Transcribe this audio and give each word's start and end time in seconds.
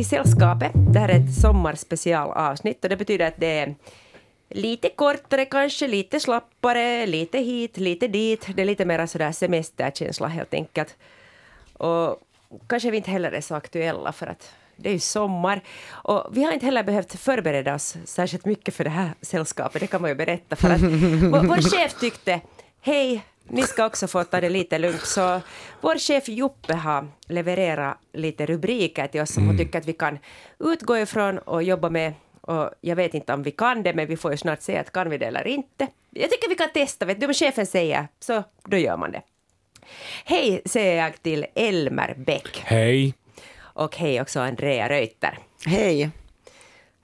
till 0.00 0.08
Sällskapet. 0.08 0.72
Det 0.74 0.98
här 0.98 1.08
är 1.08 1.16
ett 1.16 1.34
sommarspecialavsnitt 1.34 2.84
och 2.84 2.90
det 2.90 2.96
betyder 2.96 3.26
att 3.26 3.34
det 3.36 3.58
är 3.58 3.74
lite 4.48 4.88
kortare 4.88 5.44
kanske, 5.44 5.88
lite 5.88 6.20
slappare, 6.20 7.06
lite 7.06 7.38
hit, 7.38 7.76
lite 7.76 8.08
dit. 8.08 8.46
Det 8.54 8.62
är 8.62 8.66
lite 8.66 8.84
mer 8.84 9.06
sådär 9.06 9.32
semesterkänsla 9.32 10.28
helt 10.28 10.54
enkelt. 10.54 10.96
Och 11.72 12.22
kanske 12.66 12.90
vi 12.90 12.96
inte 12.96 13.10
heller 13.10 13.32
är 13.32 13.40
så 13.40 13.54
aktuella 13.54 14.12
för 14.12 14.26
att 14.26 14.52
det 14.76 14.88
är 14.88 14.92
ju 14.92 14.98
sommar. 14.98 15.60
Och 15.90 16.26
vi 16.32 16.44
har 16.44 16.52
inte 16.52 16.66
heller 16.66 16.82
behövt 16.82 17.20
förbereda 17.20 17.74
oss 17.74 17.96
särskilt 18.04 18.44
mycket 18.44 18.74
för 18.74 18.84
det 18.84 18.90
här 18.90 19.10
sällskapet, 19.20 19.80
det 19.80 19.86
kan 19.86 20.00
man 20.00 20.10
ju 20.10 20.14
berätta. 20.16 20.56
För 20.56 20.70
att 20.70 20.80
vår, 21.32 21.46
vår 21.46 21.70
chef 21.70 22.00
tyckte, 22.00 22.40
hej, 22.80 23.24
ni 23.50 23.62
ska 23.62 23.86
också 23.86 24.06
få 24.06 24.24
ta 24.24 24.40
det 24.40 24.48
lite 24.48 24.78
lugnt. 24.78 25.06
Så 25.06 25.40
vår 25.80 25.98
chef 25.98 26.28
Juppe 26.28 26.74
har 26.74 27.08
levererat 27.28 27.98
lite 28.12 28.46
rubriker 28.46 29.06
till 29.06 29.20
oss 29.20 29.32
som 29.34 29.46
hon 29.46 29.58
tycker 29.58 29.78
att 29.78 29.86
vi 29.86 29.92
kan 29.92 30.18
utgå 30.58 30.98
ifrån 30.98 31.38
och 31.38 31.62
jobba 31.62 31.90
med. 31.90 32.12
Och 32.40 32.70
jag 32.80 32.96
vet 32.96 33.14
inte 33.14 33.32
om 33.32 33.42
vi 33.42 33.50
kan 33.50 33.82
det, 33.82 33.94
men 33.94 34.06
vi 34.06 34.16
får 34.16 34.30
ju 34.30 34.36
snart 34.36 34.62
se 34.62 34.78
att 34.78 34.92
kan 34.92 35.10
vi 35.10 35.18
det 35.18 35.26
eller 35.26 35.46
inte. 35.46 35.86
Jag 36.10 36.30
tycker 36.30 36.48
vi 36.48 36.54
kan 36.54 36.72
testa, 36.72 37.04
vet 37.04 37.20
du, 37.20 37.26
om 37.26 37.34
chefen 37.34 37.66
säger 37.66 38.08
så 38.20 38.44
då 38.64 38.76
gör 38.76 38.96
man 38.96 39.12
det. 39.12 39.22
Hej 40.24 40.62
säger 40.64 41.02
jag 41.02 41.22
till 41.22 41.46
Elmer 41.54 42.14
Bäck 42.16 42.62
Hej. 42.64 43.14
och 43.60 43.96
hej 43.96 44.20
också 44.20 44.40
Andrea 44.40 44.88
Reuter. 44.88 45.38
Hej. 45.66 46.10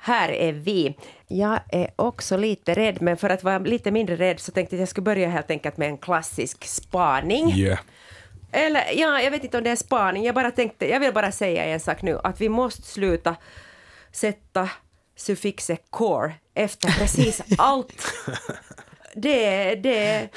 Här 0.06 0.28
är 0.28 0.52
vi. 0.52 0.96
Jag 1.26 1.60
är 1.68 1.90
också 1.96 2.36
lite 2.36 2.74
rädd, 2.74 3.02
men 3.02 3.16
för 3.16 3.30
att 3.30 3.42
vara 3.42 3.58
lite 3.58 3.90
mindre 3.90 4.16
rädd 4.16 4.40
så 4.40 4.52
tänkte 4.52 4.74
jag 4.74 4.78
att 4.78 4.80
jag 4.80 4.88
skulle 4.88 5.04
börja 5.04 5.28
helt 5.28 5.50
enkelt 5.50 5.76
med 5.76 5.88
en 5.88 5.98
klassisk 5.98 6.64
spaning. 6.64 7.52
Yeah. 7.52 7.78
Eller 8.52 8.84
ja, 8.94 9.20
jag 9.20 9.30
vet 9.30 9.44
inte 9.44 9.58
om 9.58 9.64
det 9.64 9.70
är 9.70 9.76
spaning, 9.76 10.24
jag 10.24 10.34
bara 10.34 10.50
tänkte, 10.50 10.90
jag 10.90 11.00
vill 11.00 11.12
bara 11.12 11.32
säga 11.32 11.64
en 11.64 11.80
sak 11.80 12.02
nu, 12.02 12.20
att 12.24 12.40
vi 12.40 12.48
måste 12.48 12.82
sluta 12.82 13.36
sätta 14.12 14.70
suffixet 15.16 15.82
core 15.90 16.34
efter 16.54 16.88
precis 16.88 17.42
allt. 17.58 18.02
Det 19.14 19.44
är, 19.44 19.76
det 19.76 20.06
är 20.06 20.28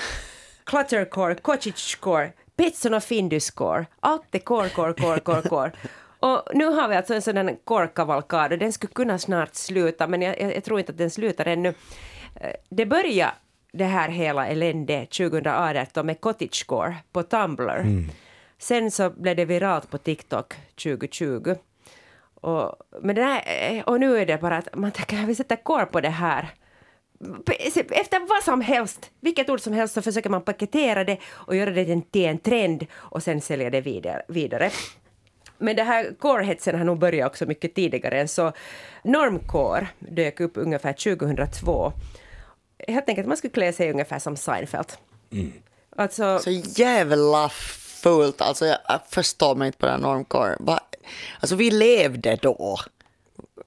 cluttercore, 0.64 2.31
Petson 2.56 2.94
och 2.94 3.04
Findus-core. 3.04 3.86
Allt 4.00 4.36
är 4.36 4.39
core, 4.39 4.70
core, 4.70 4.94
core, 4.94 5.20
core, 5.20 5.42
core. 5.42 5.72
Och 6.20 6.44
nu 6.53 6.66
har 6.66 6.88
vi 6.88 6.95
alltså 6.95 7.14
en 7.14 7.22
sån 7.22 7.58
core-kavalkad 7.64 8.52
och 8.52 8.58
den 8.58 8.73
skulle 8.73 8.94
kunna 8.94 9.17
snart 9.20 9.56
sluta, 9.56 10.08
men 10.08 10.22
jag, 10.22 10.42
jag, 10.42 10.56
jag 10.56 10.64
tror 10.64 10.80
inte 10.80 10.92
att 10.92 10.98
den 10.98 11.09
slutar 11.11 11.45
ännu. 11.45 11.73
Eh, 12.36 12.52
Det 12.70 12.86
börjar 12.86 13.34
det 13.72 13.86
här 13.86 14.09
hela 14.09 14.48
eländet 14.48 15.11
2018 15.11 16.06
med 16.06 16.22
cottagecore 16.22 16.95
på 17.11 17.23
Tumblr. 17.23 17.84
Sen 18.58 18.92
så 18.92 19.09
blev 19.09 19.36
det 19.36 19.45
viralt 19.45 19.89
på 19.92 19.98
TikTok 19.98 20.53
2020. 20.84 21.56
Och, 22.42 22.76
men 23.02 23.16
det 23.16 23.23
här, 23.23 23.44
eh, 23.45 23.83
och 23.83 24.00
nu 24.00 24.17
är 24.17 24.26
det 24.26 24.38
bara 24.42 24.58
att 24.58 24.76
man 24.76 24.92
tänker 24.92 25.26
vi 25.26 25.36
sätter 25.36 25.56
core 25.56 25.86
på 25.86 26.02
det 26.02 26.09
här. 26.09 26.50
Efter 27.92 28.28
vad 28.30 28.44
som 28.44 28.61
helst, 28.61 29.11
vilket 29.20 29.50
ord 29.50 29.59
som 29.59 29.73
helst, 29.73 29.94
så 29.94 30.02
försöker 30.02 30.30
man 30.30 30.42
paketera 30.42 31.04
det 31.04 31.17
och 31.28 31.56
göra 31.56 31.72
det 31.72 32.02
till 32.11 32.26
en 32.26 32.38
trend 32.39 32.86
och 32.94 33.23
sen 33.23 33.42
sälja 33.42 33.70
det 33.70 33.81
vidare. 33.81 34.22
vidare. 34.28 34.72
Men 35.60 35.76
det 35.76 35.84
här 35.84 36.14
core-hetsen 36.20 36.78
har 36.78 36.86
nog 36.86 37.00
börjat 37.00 37.28
också 37.28 37.46
mycket 37.46 37.76
tidigare 37.76 38.22
än 38.22 38.28
så. 38.28 38.52
Normcore 39.04 39.88
dök 40.00 40.40
upp 40.40 40.52
ungefär 40.56 40.94
2002. 40.94 41.94
Helt 42.88 43.10
enkelt 43.10 43.28
man 43.28 43.38
skulle 43.38 43.54
klä 43.54 43.73
sig 43.73 43.92
ungefär 43.92 44.20
som 44.20 44.36
Seinfeld. 44.38 44.94
Alltså, 45.95 46.39
Så 46.39 46.52
jävla 46.82 47.50
fult. 48.04 48.42
Alltså 48.42 48.66
jag, 48.66 48.78
förstår 49.10 49.56
mig 49.56 49.66
inte 49.66 49.80
på 49.80 49.86
den 49.86 50.02
normcore. 50.02 50.56
Va? 50.60 50.80
Alltså 51.39 51.56
vi 51.56 51.72
levde 51.72 52.36
då. 52.42 52.78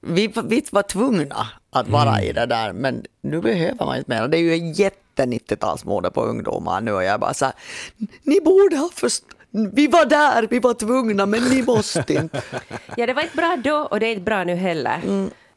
Vi, 0.01 0.33
vi 0.43 0.63
var 0.71 0.83
tvungna 0.83 1.47
att 1.69 1.87
vara 1.87 2.21
i 2.21 2.33
det 2.33 2.45
där, 2.45 2.73
men 2.73 3.05
nu 3.21 3.41
behöver 3.41 3.85
man 3.85 3.97
inte 3.97 4.11
mer. 4.11 4.27
Det 4.27 4.37
är 4.37 4.41
ju 4.41 4.71
jätte 4.71 5.25
90-talsmode 5.25 6.09
på 6.09 6.21
ungdomar 6.21 6.81
nu 6.81 6.91
och 6.91 7.03
jag 7.03 7.19
bara 7.19 7.33
så 7.33 7.45
här, 7.45 7.53
ni 8.23 8.39
borde 8.41 8.77
ha 8.77 8.89
förstått. 8.93 9.37
Vi 9.73 9.87
var 9.87 10.05
där, 10.05 10.47
vi 10.49 10.59
var 10.59 10.73
tvungna, 10.73 11.25
men 11.25 11.43
ni 11.43 11.61
måste 11.63 12.13
inte. 12.23 12.41
Ja, 12.97 13.05
det 13.05 13.13
var 13.13 13.21
inte 13.21 13.37
bra 13.37 13.57
då 13.63 13.75
och 13.77 13.99
det 13.99 14.05
är 14.05 14.09
inte 14.11 14.21
bra 14.23 14.43
nu 14.43 14.55
heller. 14.55 14.99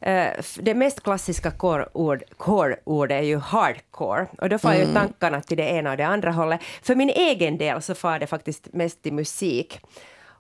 Eh, 0.01 0.27
f- 0.39 0.59
det 0.63 0.75
mest 0.75 1.03
klassiska 1.03 1.51
core-ord 1.51 2.23
core 2.37 2.77
är 3.15 3.23
ju 3.23 3.39
hardcore. 3.39 4.27
Och 4.39 4.49
då 4.49 4.59
får 4.59 4.75
ju 4.75 4.87
tankarna 4.95 5.41
till 5.41 5.57
det 5.57 5.63
ena 5.71 5.91
och 5.91 5.97
det 5.97 6.07
andra 6.07 6.31
hållet. 6.33 6.61
För 6.83 6.95
min 6.95 7.11
egen 7.11 7.59
del 7.59 7.83
så 7.83 7.95
far 7.95 8.19
det 8.19 8.27
faktiskt 8.27 8.73
mest 8.73 9.03
till 9.03 9.13
musik. 9.13 9.81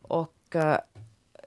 Och 0.03 0.33
eh, 0.55 0.77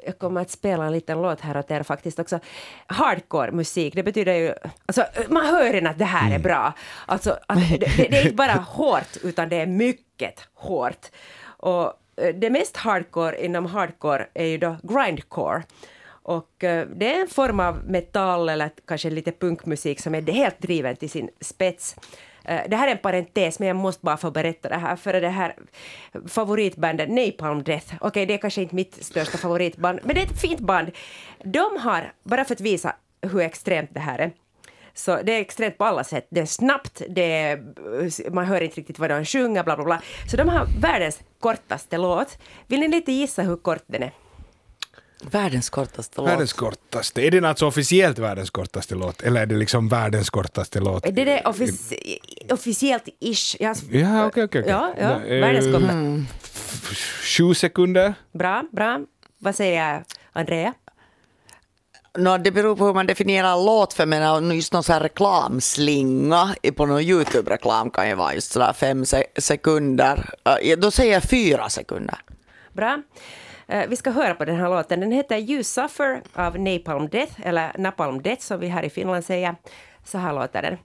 jag 0.05 0.19
kommer 0.19 0.41
att 0.41 0.51
spela 0.51 0.85
en 0.85 0.91
liten 0.93 1.21
låt 1.21 1.41
här 1.41 1.57
åt 1.57 1.71
er 1.71 1.83
faktiskt 1.83 2.19
också. 2.19 2.39
Hardcore 2.87 3.51
musik, 3.51 3.95
det 3.95 4.03
betyder 4.03 4.33
ju... 4.33 4.53
Alltså, 4.85 5.05
man 5.29 5.45
hör 5.45 5.73
redan 5.73 5.91
att 5.91 5.99
det 5.99 6.05
här 6.05 6.35
är 6.35 6.39
bra. 6.39 6.73
Alltså, 7.05 7.37
att 7.47 7.59
det, 7.69 7.77
det, 7.77 7.85
det 8.09 8.17
är 8.17 8.21
inte 8.23 8.35
bara 8.35 8.51
hårt, 8.53 9.17
utan 9.23 9.49
det 9.49 9.55
är 9.55 9.65
mycket 9.65 10.39
hårt. 10.53 11.07
Och 11.59 11.93
eh, 12.15 12.35
det 12.35 12.49
mest 12.49 12.77
hardcore 12.77 13.45
inom 13.45 13.65
hardcore 13.65 14.27
är 14.33 14.45
ju 14.45 14.57
då 14.57 14.75
grindcore. 14.83 15.63
Och 16.23 16.63
eh, 16.63 16.87
det 16.95 17.15
är 17.15 17.21
en 17.21 17.27
form 17.27 17.59
av 17.59 17.83
metall 17.85 18.49
eller 18.49 18.71
kanske 18.85 19.09
lite 19.09 19.31
punkmusik 19.31 19.99
som 19.99 20.15
är 20.15 20.21
helt 20.21 20.59
driven 20.61 20.95
till 20.95 21.09
sin 21.09 21.29
spets. 21.41 21.95
Eh, 22.45 22.61
det 22.69 22.75
här 22.75 22.87
är 22.87 22.91
en 22.91 22.97
parentes, 22.97 23.59
men 23.59 23.67
jag 23.67 23.77
måste 23.77 24.05
bara 24.05 24.17
få 24.17 24.31
berätta 24.31 24.69
det 24.69 24.77
här. 24.77 24.95
För 24.95 25.21
det 25.21 25.29
här 25.29 25.55
favoritbandet 26.27 27.09
Napalm 27.09 27.63
Death, 27.63 27.93
okej 28.01 28.25
det 28.25 28.33
är 28.33 28.37
kanske 28.37 28.61
inte 28.61 28.75
mitt 28.75 29.03
största 29.03 29.37
favoritband, 29.37 29.99
men 30.03 30.15
det 30.15 30.21
är 30.21 30.25
ett 30.25 30.41
fint 30.41 30.59
band. 30.59 30.91
De 31.43 31.77
har, 31.79 32.13
bara 32.23 32.45
för 32.45 32.55
att 32.55 32.61
visa 32.61 32.95
hur 33.21 33.39
extremt 33.39 33.93
det 33.93 33.99
här 33.99 34.19
är, 34.19 34.31
så 34.93 35.21
det 35.21 35.31
är 35.33 35.41
extremt 35.41 35.77
på 35.77 35.85
alla 35.85 36.03
sätt. 36.03 36.27
Det 36.31 36.39
är 36.41 36.45
snabbt, 36.45 37.01
det 37.09 37.31
är, 37.41 38.29
man 38.31 38.45
hör 38.45 38.61
inte 38.61 38.75
riktigt 38.77 38.99
vad 38.99 39.09
de 39.09 39.25
sjunger, 39.25 39.63
bla 39.63 39.75
bla 39.75 39.85
bla. 39.85 40.01
Så 40.31 40.37
de 40.37 40.49
har 40.49 40.67
världens 40.79 41.19
kortaste 41.39 41.97
låt. 41.97 42.37
Vill 42.67 42.79
ni 42.79 42.87
lite 42.87 43.11
gissa 43.11 43.41
hur 43.41 43.55
kort 43.55 43.83
den 43.87 44.03
är? 44.03 44.11
Världens 45.31 45.69
kortaste 45.69 46.21
låt. 46.21 46.29
Världens 46.29 46.53
kortaste. 46.53 47.21
Är 47.27 47.31
den 47.31 47.45
alltså 47.45 47.65
officiellt 47.67 48.19
världens 48.19 48.49
kortaste 48.49 48.95
låt? 48.95 49.21
Eller 49.21 49.41
är 49.41 49.45
det 49.45 49.55
liksom 49.55 49.87
världens 49.89 50.29
kortaste 50.29 50.79
låt? 50.79 51.03
Det 51.03 51.21
är 51.21 51.25
det 51.25 51.41
offici- 51.45 52.53
officiellt 52.53 53.03
ish. 53.19 53.55
Jag, 53.59 53.77
Ja, 53.91 54.25
okej, 54.25 54.43
okej. 54.43 54.61
okej. 54.61 54.63
Ja, 54.71 54.93
ja, 54.99 55.07
Det 55.19 55.35
är- 55.37 55.41
världens 55.41 55.65
kortaste. 55.65 56.25
Sju 57.23 57.53
sekunder? 57.53 58.13
Bra, 58.33 58.63
bra. 58.71 58.99
Vad 59.37 59.55
säger 59.55 60.03
Andrea? 60.33 60.73
Nå, 62.17 62.37
det 62.37 62.51
beror 62.51 62.75
på 62.75 62.85
hur 62.85 62.93
man 62.93 63.07
definierar 63.07 63.65
låt 63.65 63.93
för 63.93 64.05
mig. 64.05 64.55
Just 64.55 64.73
någon 64.73 64.83
så 64.83 64.93
här 64.93 64.99
reklamslinga 64.99 66.55
i- 66.61 66.71
på 66.71 66.85
någon 66.85 67.01
YouTube-reklam 67.01 67.89
kan 67.89 68.07
ju 68.09 68.15
vara 68.15 68.33
just 68.33 68.51
sådär 68.51 68.73
fem 68.73 69.05
se- 69.05 69.27
sekunder. 69.37 70.29
Då 70.77 70.91
säger 70.91 71.13
jag 71.13 71.23
fyra 71.23 71.69
sekunder. 71.69 72.17
Bra. 72.73 73.01
Eh, 73.67 73.87
vi 73.89 73.95
ska 73.95 74.09
höra 74.11 74.35
på 74.35 74.45
den 74.45 74.55
här 74.55 74.69
låten. 74.69 74.99
Den 74.99 75.11
heter 75.11 75.37
You 75.37 75.63
Suffer 75.63 76.21
av 76.33 76.59
Napalm 76.59 77.07
Death, 77.09 77.33
eller 77.47 77.71
Napalm 77.77 78.21
Death 78.21 78.41
som 78.41 78.59
vi 78.59 78.67
här 78.67 78.83
i 78.83 78.89
Finland 78.89 79.25
säger. 79.25 79.55
Så 80.05 80.17
här 80.17 80.33
låter 80.33 80.61
den. 80.61 80.77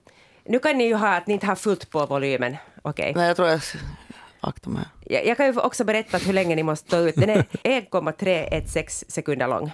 Nu 0.45 0.59
kan 0.59 0.77
ni 0.77 0.83
ju 0.87 0.95
ha 0.95 1.15
att 1.15 1.27
ni 1.27 1.33
inte 1.33 1.45
har 1.47 1.55
fullt 1.55 1.89
på 1.89 2.05
volymen. 2.05 2.55
Okej. 2.81 3.13
Nej, 3.15 3.27
jag 3.27 3.35
tror 3.35 3.47
jag 3.47 3.61
aktar 4.39 4.71
mig. 4.71 4.83
Jag, 5.05 5.25
jag 5.25 5.37
kan 5.37 5.45
ju 5.45 5.59
också 5.59 5.83
berätta 5.83 6.17
hur 6.17 6.33
länge 6.33 6.55
ni 6.55 6.63
måste 6.63 6.87
stå 6.87 6.97
ut. 6.97 7.15
Den 7.15 7.29
är 7.29 7.45
1,316 7.63 9.09
sekunder 9.09 9.47
lång. 9.47 9.71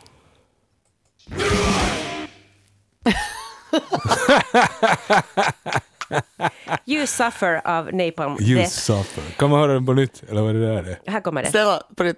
You 6.86 7.08
Suffer 7.08 7.62
av 7.66 7.94
Napalm 7.94 8.38
You 8.40 8.58
Death. 8.58 8.70
suffer. 8.72 9.24
Kan 9.38 9.50
man 9.50 9.60
höra 9.60 9.74
den 9.74 9.86
på 9.86 9.94
nytt? 9.94 10.24
Eller 10.30 10.42
vad 10.42 10.50
är 10.56 10.60
det 10.60 10.82
där? 10.82 11.00
Här 11.12 11.22
kommer 11.22 11.44
det. 11.44 11.50
Snälla, 11.52 11.84
på 11.98 12.04
nytt. 12.04 12.18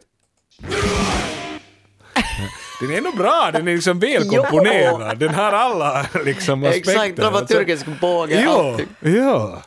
Den 2.81 2.91
är 2.94 3.01
nog 3.01 3.17
bra, 3.17 3.50
den 3.53 3.67
är 3.67 3.75
liksom 3.75 4.00
välkomponerad. 4.00 5.17
Den 5.19 5.33
har 5.33 5.51
alla 5.51 6.05
liksom 6.25 6.63
aspekter. 6.63 6.91
Exakt, 6.91 7.15
dramaturgisk 7.15 7.85
båge. 8.01 8.41
Ja, 8.41 8.69
allting. 8.71 8.88
ja. 9.00 9.61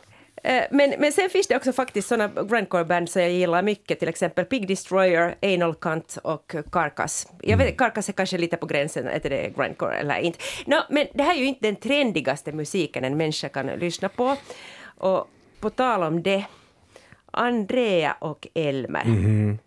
Men, 0.71 0.93
men 0.99 1.11
sen 1.11 1.29
finns 1.29 1.47
det 1.47 1.55
också 1.55 1.73
faktiskt 1.73 2.07
sådana 2.07 2.43
grindcore-band 2.43 3.09
som 3.09 3.21
jag 3.21 3.31
gillar 3.31 3.63
mycket, 3.63 3.99
till 3.99 4.07
exempel 4.07 4.45
Pig 4.45 4.67
Destroyer, 4.67 5.35
Anal 5.41 5.75
Cunt 5.75 6.17
och 6.23 6.55
Carcass. 6.71 7.27
Jag 7.41 7.57
vet, 7.57 7.77
Carcass 7.77 8.09
är 8.09 8.13
kanske 8.13 8.37
lite 8.37 8.57
på 8.57 8.65
gränsen, 8.65 9.07
är 9.07 9.19
det 9.19 9.53
grindcore 9.57 9.95
eller 9.95 10.17
inte. 10.17 10.39
No, 10.65 10.75
men 10.89 11.07
det 11.13 11.23
här 11.23 11.35
är 11.35 11.39
ju 11.39 11.45
inte 11.45 11.67
den 11.67 11.75
trendigaste 11.75 12.51
musiken 12.51 13.03
en 13.03 13.17
människa 13.17 13.49
kan 13.49 13.67
lyssna 13.67 14.09
på. 14.09 14.35
Och 14.97 15.29
på 15.59 15.69
tal 15.69 16.03
om 16.03 16.23
det, 16.23 16.45
Andrea 17.31 18.15
och 18.19 18.47
Elmer, 18.53 19.05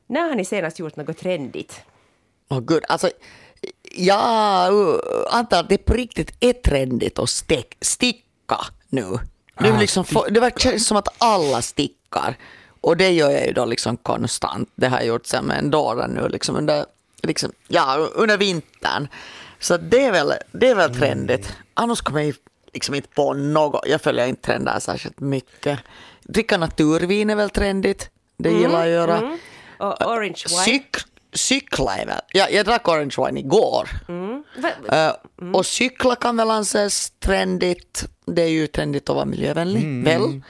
när 0.06 0.28
har 0.28 0.34
ni 0.34 0.44
senast 0.44 0.78
gjort 0.78 0.96
något 0.96 1.18
trendigt? 1.18 1.82
Åh 2.48 2.60
gud, 2.60 2.84
alltså 2.88 3.10
jag 3.96 4.74
uh, 4.74 4.98
antar 5.30 5.60
att 5.60 5.68
det 5.68 5.78
på 5.78 5.94
riktigt 5.94 6.32
är 6.40 6.52
trendigt 6.52 7.18
att 7.18 7.30
stick, 7.30 7.76
sticka 7.80 8.56
nu. 8.88 9.18
Det, 9.62 9.68
är 9.68 9.78
liksom, 9.78 10.04
det 10.30 10.40
verkar 10.40 10.78
som 10.78 10.96
att 10.96 11.08
alla 11.18 11.62
stickar. 11.62 12.36
Och 12.80 12.96
det 12.96 13.10
gör 13.10 13.30
jag 13.30 13.46
ju 13.46 13.52
då 13.52 13.64
liksom 13.64 13.96
konstant. 13.96 14.68
Det 14.74 14.86
har 14.88 14.96
jag 14.98 15.06
gjort 15.06 15.26
sen 15.26 15.44
med 15.44 15.58
en 15.58 15.70
dåre 15.70 16.06
nu 16.08 16.28
liksom 16.28 16.56
under 16.56 16.84
liksom, 17.22 17.52
ja, 17.68 17.96
under 18.14 18.36
vintern. 18.36 19.08
Så 19.58 19.76
det 19.76 20.04
är 20.04 20.12
väl, 20.12 20.32
det 20.52 20.68
är 20.68 20.74
väl 20.74 20.94
trendigt. 20.96 21.56
Annars 21.74 22.00
kommer 22.00 22.20
jag 22.20 22.34
liksom 22.72 22.94
inte 22.94 23.08
på 23.08 23.34
något. 23.34 23.86
Jag 23.86 24.00
följer 24.00 24.26
inte 24.26 24.42
trender 24.42 24.78
särskilt 24.80 25.20
mycket. 25.20 25.78
Dricka 26.22 26.58
naturvin 26.58 27.30
är 27.30 27.34
väl 27.36 27.50
trendigt. 27.50 28.10
Det 28.36 28.50
gillar 28.50 28.86
jag 28.86 29.02
att 29.02 29.08
göra. 29.08 29.16
Mm. 29.18 29.38
Och 29.78 30.00
orange 30.12 30.42
wine. 30.48 30.62
Cyk, 30.64 30.96
cykla 31.32 31.96
är 31.96 32.06
väl... 32.06 32.20
Ja, 32.32 32.48
jag 32.50 32.66
drack 32.66 32.88
orange 32.88 33.14
wine 33.26 33.40
igår. 33.40 33.88
Va- 34.56 34.96
Eh, 34.96 35.12
Och 35.54 35.66
cykla 35.66 36.16
kan 36.16 36.36
väl 36.36 36.50
anses 36.50 37.10
trendigt. 37.10 38.04
Det 38.34 38.42
är 38.42 38.48
ju 38.48 38.66
trendigt 38.66 39.10
att 39.10 39.16
vara 39.16 39.24
miljövänlig, 39.24 39.82
Mm. 39.82 40.04
väl? 40.04 40.42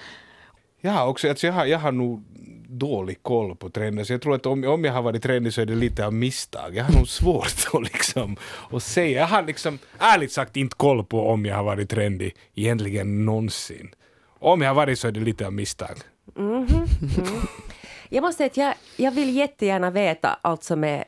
Jag 0.80 0.90
har 0.92 1.06
också, 1.06 1.28
alltså 1.28 1.46
jag 1.46 1.54
har, 1.54 1.66
jag 1.66 1.78
har 1.78 1.92
nog 1.92 2.24
dålig 2.68 3.22
koll 3.22 3.56
på 3.56 3.70
trender, 3.70 4.04
så 4.04 4.12
jag 4.12 4.22
tror 4.22 4.34
att 4.34 4.46
om, 4.46 4.64
om 4.64 4.84
jag 4.84 4.92
har 4.92 5.02
varit 5.02 5.22
trendig 5.22 5.52
så 5.54 5.60
är 5.60 5.66
det 5.66 5.74
lite 5.74 6.06
av 6.06 6.14
misstag. 6.14 6.74
Jag 6.76 6.84
har 6.84 6.92
nog 6.92 7.08
svårt 7.08 7.54
att 7.72 7.82
liksom 7.82 8.36
att 8.70 8.82
säga. 8.82 9.20
Jag 9.20 9.26
har 9.26 9.42
liksom 9.42 9.78
ärligt 9.98 10.32
sagt 10.32 10.56
inte 10.56 10.76
koll 10.76 11.04
på 11.04 11.28
om 11.28 11.46
jag 11.46 11.56
har 11.56 11.64
varit 11.64 11.90
trendig 11.90 12.34
egentligen 12.54 13.24
någonsin. 13.24 13.90
Om 14.38 14.60
jag 14.62 14.68
har 14.68 14.74
varit 14.74 14.98
så 14.98 15.08
är 15.08 15.12
det 15.12 15.20
lite 15.20 15.46
av 15.46 15.52
misstag. 15.52 15.96
Jag 18.08 18.22
måste 18.22 18.36
säga 18.36 18.46
att 18.46 18.56
jag, 18.56 18.74
jag 19.06 19.12
vill 19.12 19.36
jättegärna 19.36 19.90
veta 19.90 20.38
allt 20.42 20.64
som 20.64 20.84
är 20.84 21.04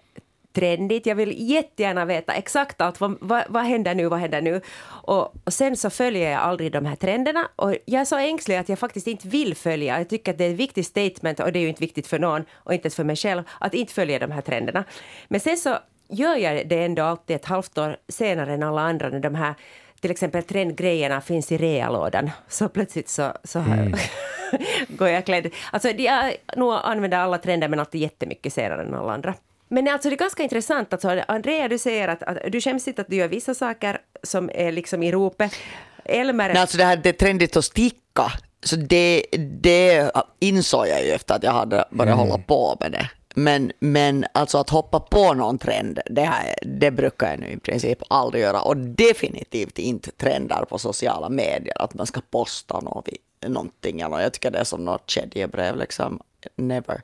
trendigt. 0.52 1.06
Jag 1.06 1.14
vill 1.14 1.50
jättegärna 1.50 2.04
veta 2.04 2.34
exakt 2.34 2.80
allt. 2.80 3.00
Vad, 3.00 3.16
vad, 3.20 3.44
vad 3.48 3.64
händer 3.64 3.94
nu? 3.94 4.06
Vad 4.06 4.18
händer 4.18 4.40
nu? 4.40 4.60
Och, 4.84 5.34
och 5.44 5.52
sen 5.52 5.76
så 5.76 5.90
följer 5.90 6.30
jag 6.30 6.40
aldrig 6.40 6.72
de 6.72 6.86
här 6.86 6.96
trenderna. 6.96 7.48
Och 7.56 7.74
jag 7.84 8.00
är 8.00 8.04
så 8.04 8.16
ängslig 8.16 8.56
att 8.56 8.68
jag 8.68 8.78
faktiskt 8.78 9.06
inte 9.06 9.28
vill 9.28 9.56
följa. 9.56 9.98
Jag 9.98 10.08
tycker 10.08 10.32
att 10.32 10.38
det 10.38 10.44
är 10.44 10.50
ett 10.50 10.56
viktigt 10.56 10.86
statement 10.86 11.40
och 11.40 11.52
det 11.52 11.58
är 11.58 11.60
ju 11.60 11.68
inte 11.68 11.80
viktigt 11.80 12.06
för 12.06 12.18
någon 12.18 12.44
och 12.52 12.74
inte 12.74 12.86
ens 12.86 12.96
för 12.96 13.04
mig 13.04 13.16
själv 13.16 13.42
att 13.58 13.74
inte 13.74 13.92
följa 13.92 14.18
de 14.18 14.30
här 14.30 14.40
trenderna. 14.40 14.84
Men 15.28 15.40
sen 15.40 15.56
så 15.56 15.78
gör 16.08 16.36
jag 16.36 16.68
det 16.68 16.84
ändå 16.84 17.02
alltid 17.02 17.36
ett 17.36 17.44
halvt 17.44 17.78
år 17.78 17.96
senare 18.08 18.54
än 18.54 18.62
alla 18.62 18.80
andra 18.80 19.08
när 19.08 19.20
de 19.20 19.34
här 19.34 19.54
till 20.00 20.10
exempel 20.10 20.42
trendgrejerna 20.42 21.20
finns 21.20 21.52
i 21.52 21.56
realådan. 21.56 22.30
Så 22.48 22.68
plötsligt 22.68 23.08
så, 23.08 23.32
så 23.44 23.64
går 24.88 25.08
jag 25.08 25.24
klädd. 25.24 25.50
Alltså 25.72 25.90
jag 25.90 26.34
nog 26.56 26.72
använder 26.72 27.18
alla 27.18 27.38
trender 27.38 27.68
men 27.68 27.78
alltid 27.78 28.00
jättemycket 28.00 28.52
senare 28.52 28.82
än 28.82 28.94
alla 28.94 29.12
andra. 29.12 29.34
Men 29.72 29.88
alltså 29.88 30.08
det 30.08 30.14
är 30.14 30.18
ganska 30.18 30.42
intressant. 30.42 30.92
Alltså, 30.92 31.22
Andrea, 31.28 31.68
du 31.68 31.78
säger 31.78 32.08
att, 32.08 32.22
att 32.22 32.52
du 32.52 32.60
skäms 32.60 32.88
inte 32.88 33.02
att 33.02 33.08
du 33.08 33.16
gör 33.16 33.28
vissa 33.28 33.54
saker 33.54 33.98
som 34.22 34.50
är 34.54 34.72
liksom 34.72 35.02
i 35.02 35.12
ropet. 35.12 35.52
Elmer... 36.04 36.48
Nej, 36.48 36.56
alltså 36.56 36.76
det 36.76 36.84
här 36.84 36.96
det 36.96 37.08
är 37.08 37.12
trendigt 37.12 37.56
att 37.56 37.64
sticka. 37.64 38.32
Så 38.62 38.76
det, 38.76 39.26
det 39.62 40.10
insåg 40.38 40.86
jag 40.86 41.04
ju 41.04 41.10
efter 41.10 41.34
att 41.34 41.42
jag 41.42 41.52
hade 41.52 41.84
börjat 41.90 42.16
hålla 42.16 42.38
på 42.38 42.76
med 42.80 42.92
det. 42.92 43.10
Men, 43.34 43.72
men 43.78 44.24
alltså 44.34 44.58
att 44.58 44.70
hoppa 44.70 45.00
på 45.00 45.34
någon 45.34 45.58
trend, 45.58 46.00
det, 46.06 46.22
här, 46.22 46.54
det 46.62 46.90
brukar 46.90 47.30
jag 47.30 47.40
nu 47.40 47.46
i 47.46 47.56
princip 47.56 47.98
aldrig 48.10 48.42
göra. 48.42 48.62
Och 48.62 48.76
definitivt 48.76 49.78
inte 49.78 50.10
trender 50.10 50.64
på 50.64 50.78
sociala 50.78 51.28
medier, 51.28 51.82
att 51.82 51.94
man 51.94 52.06
ska 52.06 52.20
posta 52.30 52.80
något, 52.80 53.08
någonting. 53.46 54.00
Eller 54.00 54.20
jag 54.20 54.32
tycker 54.32 54.50
det 54.50 54.58
är 54.58 54.64
som 54.64 54.84
något 54.84 55.10
kedjebrev, 55.10 55.76
liksom. 55.76 56.20
Never. 56.56 57.02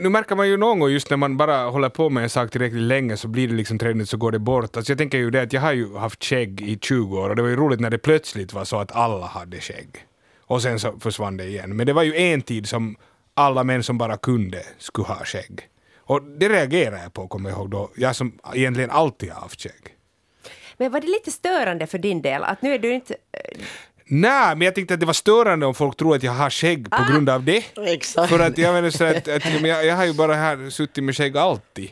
Nu 0.00 0.08
märker 0.08 0.36
man 0.36 0.48
ju 0.48 0.56
någon 0.56 0.80
gång 0.80 0.90
just 0.90 1.10
när 1.10 1.16
man 1.16 1.36
bara 1.36 1.64
håller 1.64 1.88
på 1.88 2.10
med 2.10 2.22
en 2.22 2.30
sak 2.30 2.50
tillräckligt 2.50 2.82
länge 2.82 3.16
så 3.16 3.28
blir 3.28 3.48
det 3.48 3.54
liksom 3.54 3.78
trendigt 3.78 4.08
så 4.08 4.16
går 4.16 4.32
det 4.32 4.38
bort. 4.38 4.76
Alltså 4.76 4.92
jag 4.92 4.98
tänker 4.98 5.18
ju 5.18 5.30
det 5.30 5.42
att 5.42 5.52
jag 5.52 5.60
har 5.60 5.72
ju 5.72 5.96
haft 5.96 6.24
skägg 6.24 6.60
i 6.60 6.78
20 6.82 7.18
år 7.18 7.30
och 7.30 7.36
det 7.36 7.42
var 7.42 7.48
ju 7.48 7.56
roligt 7.56 7.80
när 7.80 7.90
det 7.90 7.98
plötsligt 7.98 8.52
var 8.52 8.64
så 8.64 8.80
att 8.80 8.92
alla 8.92 9.26
hade 9.26 9.60
skägg. 9.60 9.88
Och 10.40 10.62
sen 10.62 10.80
så 10.80 10.98
försvann 11.00 11.36
det 11.36 11.44
igen. 11.44 11.76
Men 11.76 11.86
det 11.86 11.92
var 11.92 12.02
ju 12.02 12.16
en 12.16 12.42
tid 12.42 12.68
som 12.68 12.96
alla 13.34 13.64
män 13.64 13.82
som 13.82 13.98
bara 13.98 14.16
kunde 14.16 14.62
skulle 14.78 15.06
ha 15.06 15.24
skägg. 15.24 15.68
Och 15.96 16.22
det 16.22 16.48
reagerar 16.48 17.02
jag 17.02 17.12
på, 17.12 17.28
kommer 17.28 17.50
jag 17.50 17.58
ihåg 17.58 17.70
då. 17.70 17.90
Jag 17.96 18.16
som 18.16 18.38
egentligen 18.54 18.90
alltid 18.90 19.30
har 19.30 19.40
haft 19.40 19.62
skägg. 19.62 19.94
Men 20.76 20.92
var 20.92 21.00
det 21.00 21.06
lite 21.06 21.30
störande 21.30 21.86
för 21.86 21.98
din 21.98 22.22
del? 22.22 22.44
Att 22.44 22.62
nu 22.62 22.74
är 22.74 22.78
du 22.78 22.94
inte... 22.94 23.14
Eh, 23.14 23.58
Nej, 24.06 24.56
men 24.56 24.60
jag 24.64 24.74
tänkte 24.74 24.94
att 24.94 25.00
det 25.00 25.06
var 25.06 25.12
störande 25.12 25.66
om 25.66 25.74
folk 25.74 25.96
tror 25.96 26.16
att 26.16 26.22
jag 26.22 26.32
har 26.32 26.50
skägg 26.50 26.90
på 26.90 27.12
grund 27.12 27.28
av 27.30 27.44
det. 27.44 27.64
Exakt. 27.76 28.28
För 28.30 28.38
att 28.40 28.58
jag 28.58 28.74
menar 28.74 28.90
så 28.90 29.04
att, 29.04 29.28
att 29.28 29.62
jag, 29.62 29.86
jag 29.86 29.96
har 29.96 30.04
ju 30.04 30.12
bara 30.12 30.34
här 30.34 30.70
suttit 30.70 31.04
med 31.04 31.16
skägg 31.16 31.36
alltid. 31.36 31.90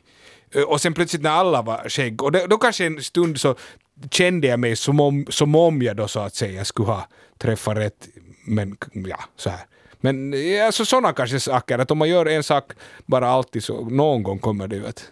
Ö, 0.54 0.62
Och 0.62 0.80
sen 0.80 0.94
plötsligt 0.94 1.22
när 1.22 1.30
alla 1.30 1.62
var 1.62 1.88
skägg, 1.88 2.22
och 2.22 2.32
det, 2.32 2.46
då 2.46 2.58
kanske 2.58 2.86
en 2.86 3.02
stund 3.02 3.40
så 3.40 3.54
kände 4.10 4.46
jag 4.46 4.60
mig 4.60 4.76
som 4.76 5.00
om, 5.00 5.26
som 5.28 5.54
om 5.54 5.82
jag 5.82 5.96
då 5.96 6.08
så 6.08 6.20
att 6.20 6.34
säga 6.34 6.64
skulle 6.64 6.86
ha 6.88 7.08
träffat 7.38 7.76
rätt, 7.76 8.08
men 8.44 8.76
ja, 8.92 9.20
så 9.36 9.50
här. 9.50 9.60
Men 10.00 10.32
ja, 10.52 10.66
alltså 10.66 10.84
sådana 10.84 11.12
kanske 11.12 11.40
saker, 11.40 11.78
att 11.78 11.90
om 11.90 11.98
man 11.98 12.08
gör 12.08 12.26
en 12.26 12.42
sak 12.42 12.72
bara 13.06 13.28
alltid 13.28 13.64
så 13.64 13.84
någon 13.84 14.22
gång 14.22 14.38
kommer 14.38 14.68
det 14.68 14.76
ju 14.76 14.86
att 14.86 15.04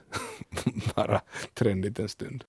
vara 0.94 1.20
trendigt 1.55 1.99
en 1.99 2.08
stund. 2.08 2.44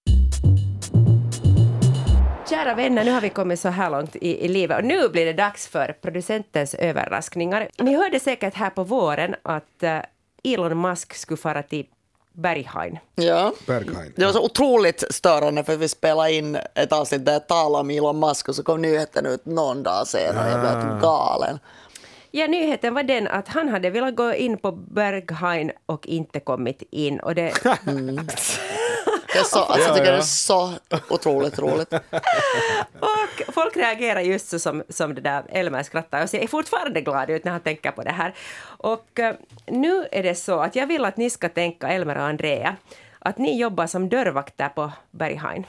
Kära 2.51 2.75
vänner, 2.75 3.06
nu 3.06 3.12
har 3.12 3.21
vi 3.21 3.30
kommit 3.30 3.59
så 3.59 3.69
här 3.69 3.89
långt 3.89 4.15
i, 4.15 4.45
i 4.45 4.48
livet 4.48 4.77
och 4.77 4.83
nu 4.83 5.09
blir 5.09 5.25
det 5.25 5.33
dags 5.33 5.68
för 5.68 5.95
producentens 6.01 6.74
överraskningar. 6.74 7.68
Ni 7.77 7.95
hörde 7.95 8.19
säkert 8.19 8.53
här 8.53 8.69
på 8.69 8.83
våren 8.83 9.36
att 9.44 9.83
eh, 9.83 10.00
Elon 10.44 10.81
Musk 10.81 11.13
skulle 11.13 11.38
fara 11.38 11.63
till 11.63 11.86
Berghain. 12.33 13.00
Ja. 13.15 13.53
Berghain. 13.68 14.13
Det 14.15 14.25
var 14.25 14.33
så 14.33 14.45
otroligt 14.45 15.03
störande 15.09 15.63
för 15.63 15.74
att 15.74 15.80
vi 15.80 15.88
spelade 15.88 16.33
in 16.33 16.57
ett 16.75 16.92
avsnitt 16.92 17.25
där 17.25 17.33
jag 17.33 17.48
talade 17.48 17.81
om 17.81 17.89
Elon 17.89 18.19
Musk 18.19 18.50
och 18.50 18.56
så 18.56 18.63
kom 18.63 18.81
nyheten 18.81 19.25
ut 19.25 19.45
någon 19.45 19.83
dag 19.83 20.07
senare. 20.07 20.51
Jag 20.51 20.59
blev 20.59 20.71
helt 20.71 21.01
galen. 21.01 21.59
Ja, 22.31 22.48
nyheten 22.48 22.94
var 22.94 23.03
den 23.03 23.27
att 23.27 23.48
han 23.48 23.69
hade 23.69 23.89
velat 23.89 24.15
gå 24.15 24.33
in 24.33 24.57
på 24.57 24.71
Berghain 24.71 25.71
och 25.86 26.07
inte 26.07 26.39
kommit 26.39 26.83
in. 26.92 27.19
Och 27.19 27.36
det, 27.36 27.53
Det 29.33 29.39
är 29.39 29.44
så, 29.44 29.60
alltså, 29.60 29.88
jag 29.88 29.95
tycker 29.98 30.06
Ja, 30.06 30.12
det 30.12 30.18
ja. 30.18 30.18
är 30.18 30.22
så 30.22 30.74
otroligt 31.10 31.60
roligt. 31.60 31.94
och 33.00 33.54
folk 33.54 33.78
reagerar 33.78 34.22
just 34.22 34.50
så 34.50 34.60
som, 34.60 34.83
som 34.89 35.16
det 35.16 35.22
där 35.22 35.44
Elmer 35.50 35.83
skrattar 35.83 36.24
och 36.24 36.30
ser 36.30 36.48
fortfarande 36.48 37.01
glad 37.01 37.30
ut 37.30 37.44
när 37.44 37.51
han 37.51 37.62
tänker 37.62 37.92
på 37.92 38.04
det 38.04 38.12
här. 38.12 38.33
Och 38.63 39.19
eh, 39.19 39.36
nu 39.68 40.07
är 40.12 40.24
det 40.24 40.36
så 40.36 40.60
att 40.60 40.75
jag 40.75 40.88
vill 40.88 41.06
att 41.06 41.18
ni 41.18 41.30
ska 41.30 41.50
tänka, 41.50 41.88
Elmer 41.88 42.18
och 42.18 42.24
Andrea, 42.24 42.75
att 43.19 43.38
ni 43.38 43.60
jobbar 43.60 43.88
som 43.88 44.10
dörrvakter 44.10 44.70
på 44.70 44.91
Berghain. 45.12 45.65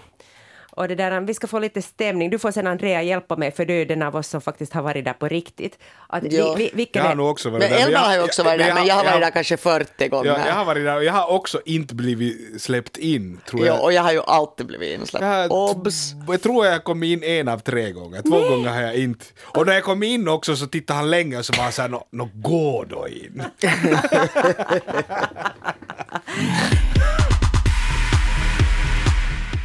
Och 0.76 0.88
det 0.88 0.94
där, 0.94 1.20
vi 1.20 1.34
ska 1.34 1.46
få 1.46 1.58
lite 1.58 1.82
stämning. 1.82 2.30
Du 2.30 2.38
får 2.38 2.50
sen 2.50 2.66
Andrea 2.66 3.02
hjälpa 3.02 3.36
mig, 3.36 3.52
för 3.52 3.64
du 3.64 3.74
är 3.80 3.86
den 3.86 4.02
av 4.02 4.16
oss 4.16 4.28
som 4.28 4.40
faktiskt 4.40 4.72
har 4.72 4.82
varit 4.82 5.04
där 5.04 5.12
på 5.12 5.28
riktigt. 5.28 5.78
Att 6.06 6.22
vi, 6.24 6.54
vi, 6.56 6.70
vilken 6.74 7.00
Jag 7.00 7.06
har 7.06 7.12
är- 7.12 7.16
nog 7.16 7.30
också 7.30 7.50
varit 7.50 7.60
Men 7.62 7.70
där. 7.70 7.78
Elmer 7.78 7.92
jag- 7.92 7.98
har 8.00 8.14
ju 8.14 8.22
också 8.22 8.42
varit 8.42 8.58
där, 8.58 8.74
men 8.74 8.86
jag 8.86 8.94
har 8.94 9.04
varit 9.04 9.20
där 9.20 9.30
kanske 9.30 9.56
40 9.56 10.08
gånger. 10.08 10.30
Ja, 10.30 10.38
jag 10.46 10.54
har 10.54 10.64
varit 10.64 10.84
där 10.84 10.96
och 10.96 11.04
jag 11.04 11.12
har 11.12 11.30
också 11.30 11.60
inte 11.64 11.94
blivit 11.94 12.62
släppt 12.62 12.96
in, 12.96 13.40
tror 13.46 13.66
jag. 13.66 13.76
Ja, 13.76 13.80
och 13.82 13.92
jag 13.92 14.02
har 14.02 14.12
ju 14.12 14.20
alltid 14.26 14.66
blivit 14.66 14.90
Jag, 14.90 15.00
insläppt. 15.00 15.24
har- 15.24 15.52
Obs! 15.52 16.12
jag 16.28 16.42
tror 16.42 16.66
jag 16.66 16.84
kom 16.84 17.02
in 17.02 17.22
en 17.22 17.48
av 17.48 17.58
tre 17.58 17.90
gånger, 17.92 18.22
två 18.22 18.48
gånger 18.48 18.70
har 18.70 18.80
jag 18.82 18.96
inte. 18.96 19.24
Och 19.42 19.66
när 19.66 19.74
jag 19.74 19.84
kom 19.84 20.02
in 20.02 20.28
också 20.28 20.56
så 20.56 20.66
tittade 20.66 20.96
han 20.98 21.10
länge 21.10 21.38
och 21.38 21.46
så 21.46 21.52
var 21.56 21.62
han 21.62 21.72
såhär, 21.72 21.88
nå, 21.88 22.06
nå 22.10 22.28
gå 22.34 22.84
då 22.88 23.08
in. 23.08 23.42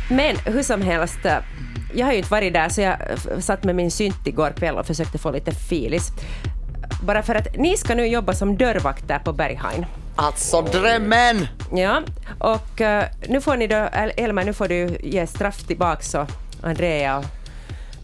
Men 0.10 0.36
hur 0.46 0.64
som 0.64 0.82
helst, 0.82 1.26
eh, 1.26 1.36
jag 1.96 2.06
har 2.06 2.12
ju 2.14 2.18
inte 2.18 2.32
varit 2.32 2.54
där 2.54 2.70
så 2.70 2.82
jag 2.82 2.98
f- 3.14 3.28
satt 3.40 3.64
med 3.64 3.76
min 3.76 3.92
synt 3.92 4.28
igår 4.28 4.50
kväll 4.58 4.76
och 4.78 4.86
försökte 4.86 5.18
få 5.18 5.32
lite 5.32 5.52
filis. 5.52 6.12
Bara 7.04 7.24
för 7.24 7.36
att 7.36 7.58
ni 7.58 7.78
ska 7.78 7.96
nu 7.96 8.08
jobba 8.08 8.34
som 8.34 8.58
dörrvakter 8.58 9.20
på 9.20 9.34
Berghain. 9.34 9.86
Alltså 10.16 10.62
drömmen! 10.62 11.48
Ja, 11.76 12.02
och 12.40 12.82
eh, 12.82 13.06
nu 13.28 13.42
får 13.42 13.58
ni 13.58 13.68
då, 13.68 13.76
El- 13.94 14.12
Elmer, 14.18 14.44
nu 14.44 14.54
får 14.54 14.68
du 14.68 14.98
ge 15.04 15.28
straff 15.28 15.64
tillbaks 15.68 16.16
och 16.16 16.28
Andrea 16.64 17.18
och 17.18 17.26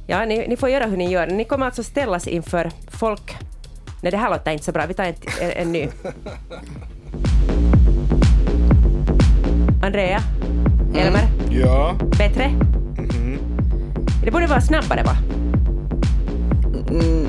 Ja, 0.08 0.26
ni, 0.26 0.48
ni 0.48 0.58
får 0.58 0.70
göra 0.70 0.86
hur 0.86 0.98
ni 0.98 1.12
gör. 1.12 1.28
Ni 1.28 1.44
kommer 1.44 1.66
alltså 1.66 1.84
ställas 1.84 2.28
inför 2.28 2.72
folk... 2.92 3.36
Nej, 4.02 4.12
det 4.12 4.18
här 4.18 4.30
låter 4.30 4.52
inte 4.52 4.66
så 4.66 4.72
bra. 4.72 4.86
Vi 4.86 4.94
tar 4.94 5.04
en, 5.04 5.14
en, 5.42 5.52
en 5.52 5.72
ny. 5.72 5.88
Andrea? 9.84 10.20
Elmer? 10.96 11.28
Ja. 11.60 11.96
Bättre? 12.18 12.52
Det 14.24 14.32
borde 14.32 14.48
vara 14.48 14.62
snabbare, 14.62 15.04
va? 15.04 15.16
Mm, 16.90 17.28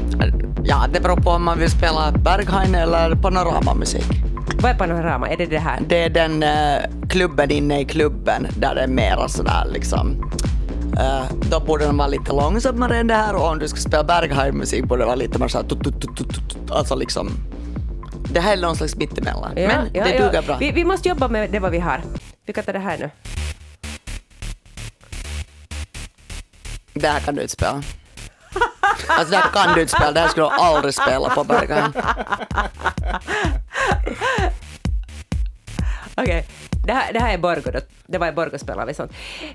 ja, 0.65 0.87
det 0.93 1.01
beror 1.01 1.17
på 1.17 1.31
om 1.31 1.45
man 1.45 1.59
vill 1.59 1.71
spela 1.71 2.13
Berghain 2.13 2.75
eller 2.75 3.15
panoramamusik. 3.15 4.05
Vad 4.63 4.71
är 4.71 4.75
panorama? 4.75 5.29
Är 5.29 5.37
det 5.37 5.47
det 5.47 5.59
här? 5.59 5.81
Det 5.89 6.03
är 6.05 6.09
den 6.11 6.43
eh, 6.43 7.09
klubben 7.09 7.51
inne 7.51 7.81
i 7.81 7.85
klubben 7.85 8.47
där 8.57 8.75
det 8.75 8.81
är 8.81 8.87
mera 8.89 9.29
sådär 9.29 9.67
liksom. 9.73 10.31
eh, 10.99 11.23
då 11.51 11.61
borde 11.61 11.85
den 11.85 11.97
vara 11.97 12.09
lite 12.09 12.33
långsammare 12.33 12.97
än 12.99 13.07
det 13.07 13.15
här 13.15 13.35
och 13.35 13.49
om 13.49 13.59
du 13.59 13.69
ska 13.69 13.81
spela 13.81 14.05
Berghain-musik 14.05 14.85
borde 14.85 15.03
det 15.03 15.07
vara 15.07 15.17
lite 15.17 15.39
mer 15.39 15.49
såhär 15.49 15.65
tut, 15.65 15.85
tut, 15.85 16.01
tut, 16.01 16.17
tut, 16.17 16.29
tut, 16.29 16.71
Alltså 16.71 16.95
liksom. 16.95 17.31
Det 18.33 18.41
här 18.41 18.57
är 18.57 18.61
någon 18.61 18.77
slags 18.77 18.97
mittemellan. 18.97 19.53
Ja, 19.57 19.69
Men 19.69 19.89
ja, 19.93 20.05
det 20.05 20.15
ja. 20.15 20.27
duger 20.27 20.43
bra. 20.43 20.57
Vi, 20.61 20.71
vi 20.73 20.85
måste 20.85 21.09
jobba 21.09 21.29
med 21.29 21.51
det 21.51 21.59
vad 21.59 21.71
vi 21.73 21.79
har. 21.79 22.01
Vi 22.47 22.53
kan 22.53 22.65
ta 22.65 22.73
det 22.73 22.79
här 22.79 22.99
nu. 22.99 23.11
Det 27.05 27.09
här 27.11 27.21
kan 27.21 27.35
du 27.35 27.43
inte 27.43 27.53
spela. 27.53 27.83
Alltså 29.09 29.31
det 29.31 29.37
här 29.37 29.51
kan 29.65 29.75
du 29.75 29.81
inte 29.81 29.93
spela, 29.97 30.13
det 30.13 30.21
här 30.21 30.29
skulle 30.29 30.47
du 30.47 30.51
aldrig 30.51 30.95
spela 30.95 31.29
på 31.29 31.45
Berghain. 31.45 31.93
Okej. 36.17 36.45
Det 36.87 36.93
här, 36.93 37.13
det 37.13 37.19
här 37.19 37.35
är 37.35 37.39
Borgå, 37.39 37.71
då. 37.71 37.79
det 38.07 38.19
var 38.19 38.29
i 38.29 38.33
Borgå 38.33 38.59
spelar 38.59 38.87
vi 38.87 38.95
sånt. 38.95 39.13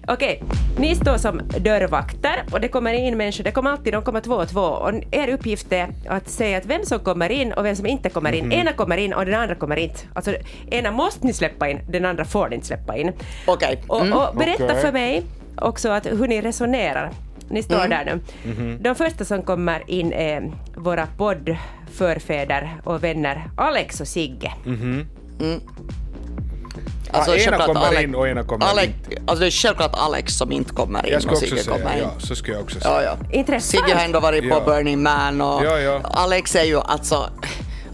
Okej, 0.07 0.43
ni 0.77 0.95
står 0.95 1.17
som 1.17 1.41
dörrvakter 1.59 2.43
och 2.51 2.61
det 2.61 2.67
kommer 2.67 2.93
in 2.93 3.17
människor, 3.17 3.43
det 3.43 3.51
kommer 3.51 3.71
alltid, 3.71 3.93
de 3.93 4.01
kommer 4.03 4.21
två 4.21 4.33
och 4.35 4.49
två 4.49 4.61
och 4.61 4.91
er 5.11 5.27
uppgift 5.27 5.71
är 5.71 5.87
att 6.09 6.29
säga 6.29 6.57
att 6.57 6.65
vem 6.65 6.85
som 6.85 6.99
kommer 6.99 7.29
in 7.31 7.53
och 7.53 7.65
vem 7.65 7.75
som 7.75 7.85
inte 7.85 8.09
kommer 8.09 8.31
in. 8.31 8.51
Ena 8.51 8.73
kommer 8.73 8.97
in 8.97 9.13
och 9.13 9.25
den 9.25 9.35
andra 9.35 9.55
kommer 9.55 9.75
inte. 9.75 9.99
Alltså 10.13 10.33
ena 10.71 10.91
måste 10.91 11.27
ni 11.27 11.33
släppa 11.33 11.69
in, 11.69 11.79
den 11.89 12.05
andra 12.05 12.25
får 12.25 12.49
ni 12.49 12.55
inte 12.55 12.67
släppa 12.67 12.97
in. 12.97 13.13
Okej. 13.47 13.83
Och, 13.87 14.01
Mm. 14.01 14.13
och 14.17 14.35
berätta 14.35 14.63
Okej. 14.65 14.81
för 14.81 14.91
mig 14.91 15.23
också 15.55 15.89
att 15.89 16.05
hur 16.05 16.27
ni 16.27 16.41
resonerar. 16.41 17.11
Ni 17.49 17.63
står 17.63 17.87
där 17.87 18.05
nu. 18.05 18.77
De 18.81 18.95
första 18.95 19.25
som 19.25 19.41
kommer 19.43 19.83
in 19.87 20.13
är 20.13 20.51
våra 20.75 21.07
poddförfäder 21.17 22.77
och 22.83 23.03
vänner 23.03 23.49
Alex 23.57 24.01
och 24.01 24.07
Sigge. 24.07 24.53
Alltså, 27.11 27.37
Ja, 27.37 27.43
ena 27.53 27.57
kommer 27.65 27.81
Alex- 27.81 28.03
in 28.03 28.15
och 28.15 28.27
ena 28.27 28.43
kommer 28.43 28.65
Alex, 28.65 28.87
inte. 28.87 29.21
Alltså 29.27 29.39
det 29.41 29.47
är 29.47 29.51
självklart 29.51 29.91
Alex 29.93 30.33
som 30.33 30.51
inte 30.51 30.73
kommer 30.73 31.05
in 31.05 31.11
Jag 31.13 31.21
ska 31.21 31.31
och 31.31 31.37
också 31.37 31.45
Sigge 31.49 31.61
säga, 31.63 31.77
kommer 31.77 31.93
in. 31.95 32.01
ja, 32.01 32.09
så 32.19 32.35
ska 32.35 32.51
jag 32.51 32.61
också 32.61 32.79
säga. 32.79 32.93
Ja, 33.03 33.03
ja. 33.03 33.17
Intressant. 33.37 33.63
Sigge 33.85 33.97
har 33.97 34.05
ändå 34.05 34.19
varit 34.19 34.41
på 34.49 34.55
Ja. 34.55 34.61
Burning 34.65 35.03
Man 35.03 35.41
och 35.41 35.65
Ja, 35.65 35.79
ja. 35.79 35.99
Alex 36.03 36.55
är 36.55 36.63
ju 36.63 36.79
alltså 36.81 37.29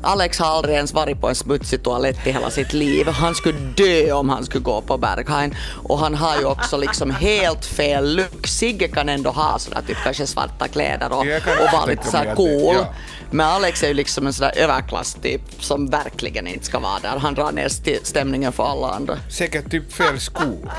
Alex 0.01 0.39
har 0.39 0.47
aldrig 0.47 0.75
ens 0.75 0.93
varit 0.93 1.21
på 1.21 1.29
en 1.29 1.35
smutsig 1.35 1.83
toalett 1.83 2.27
i 2.27 2.31
hela 2.31 2.49
sitt 2.49 2.73
liv. 2.73 3.07
Han 3.07 3.35
skulle 3.35 3.57
dö 3.59 4.11
om 4.11 4.29
han 4.29 4.45
skulle 4.45 4.63
gå 4.63 4.81
på 4.81 4.97
Berghain. 4.97 5.55
Och 5.83 5.99
han 5.99 6.15
har 6.15 6.37
ju 6.37 6.45
också 6.45 6.77
liksom 6.77 7.11
helt 7.11 7.65
fel 7.65 8.15
look. 8.15 8.47
Sigge 8.47 8.87
kan 8.87 9.09
ändå 9.09 9.29
ha 9.29 9.59
sådär 9.59 9.81
typ 9.87 9.97
kanske 10.03 10.27
svarta 10.27 10.67
kläder 10.67 11.11
och, 11.13 11.19
och 11.19 11.71
vara 11.73 11.85
lite 11.85 12.07
såhär 12.11 12.35
cool. 12.35 12.75
ja. 12.75 12.93
Men 13.31 13.45
Alex 13.47 13.83
är 13.83 13.87
ju 13.87 13.93
liksom 13.93 14.27
en 14.27 14.33
sådär 14.33 14.53
överklasstyp 14.55 15.41
som 15.59 15.87
verkligen 15.89 16.47
inte 16.47 16.65
ska 16.65 16.79
vara 16.79 16.99
där. 17.01 17.17
Han 17.19 17.33
drar 17.33 17.51
ner 17.51 17.67
sti- 17.67 17.99
stämningen 18.03 18.51
för 18.51 18.63
alla 18.65 18.89
andra. 18.89 19.17
Säkert 19.29 19.71
typ 19.71 19.93
fel 19.93 20.19
skor. 20.19 20.45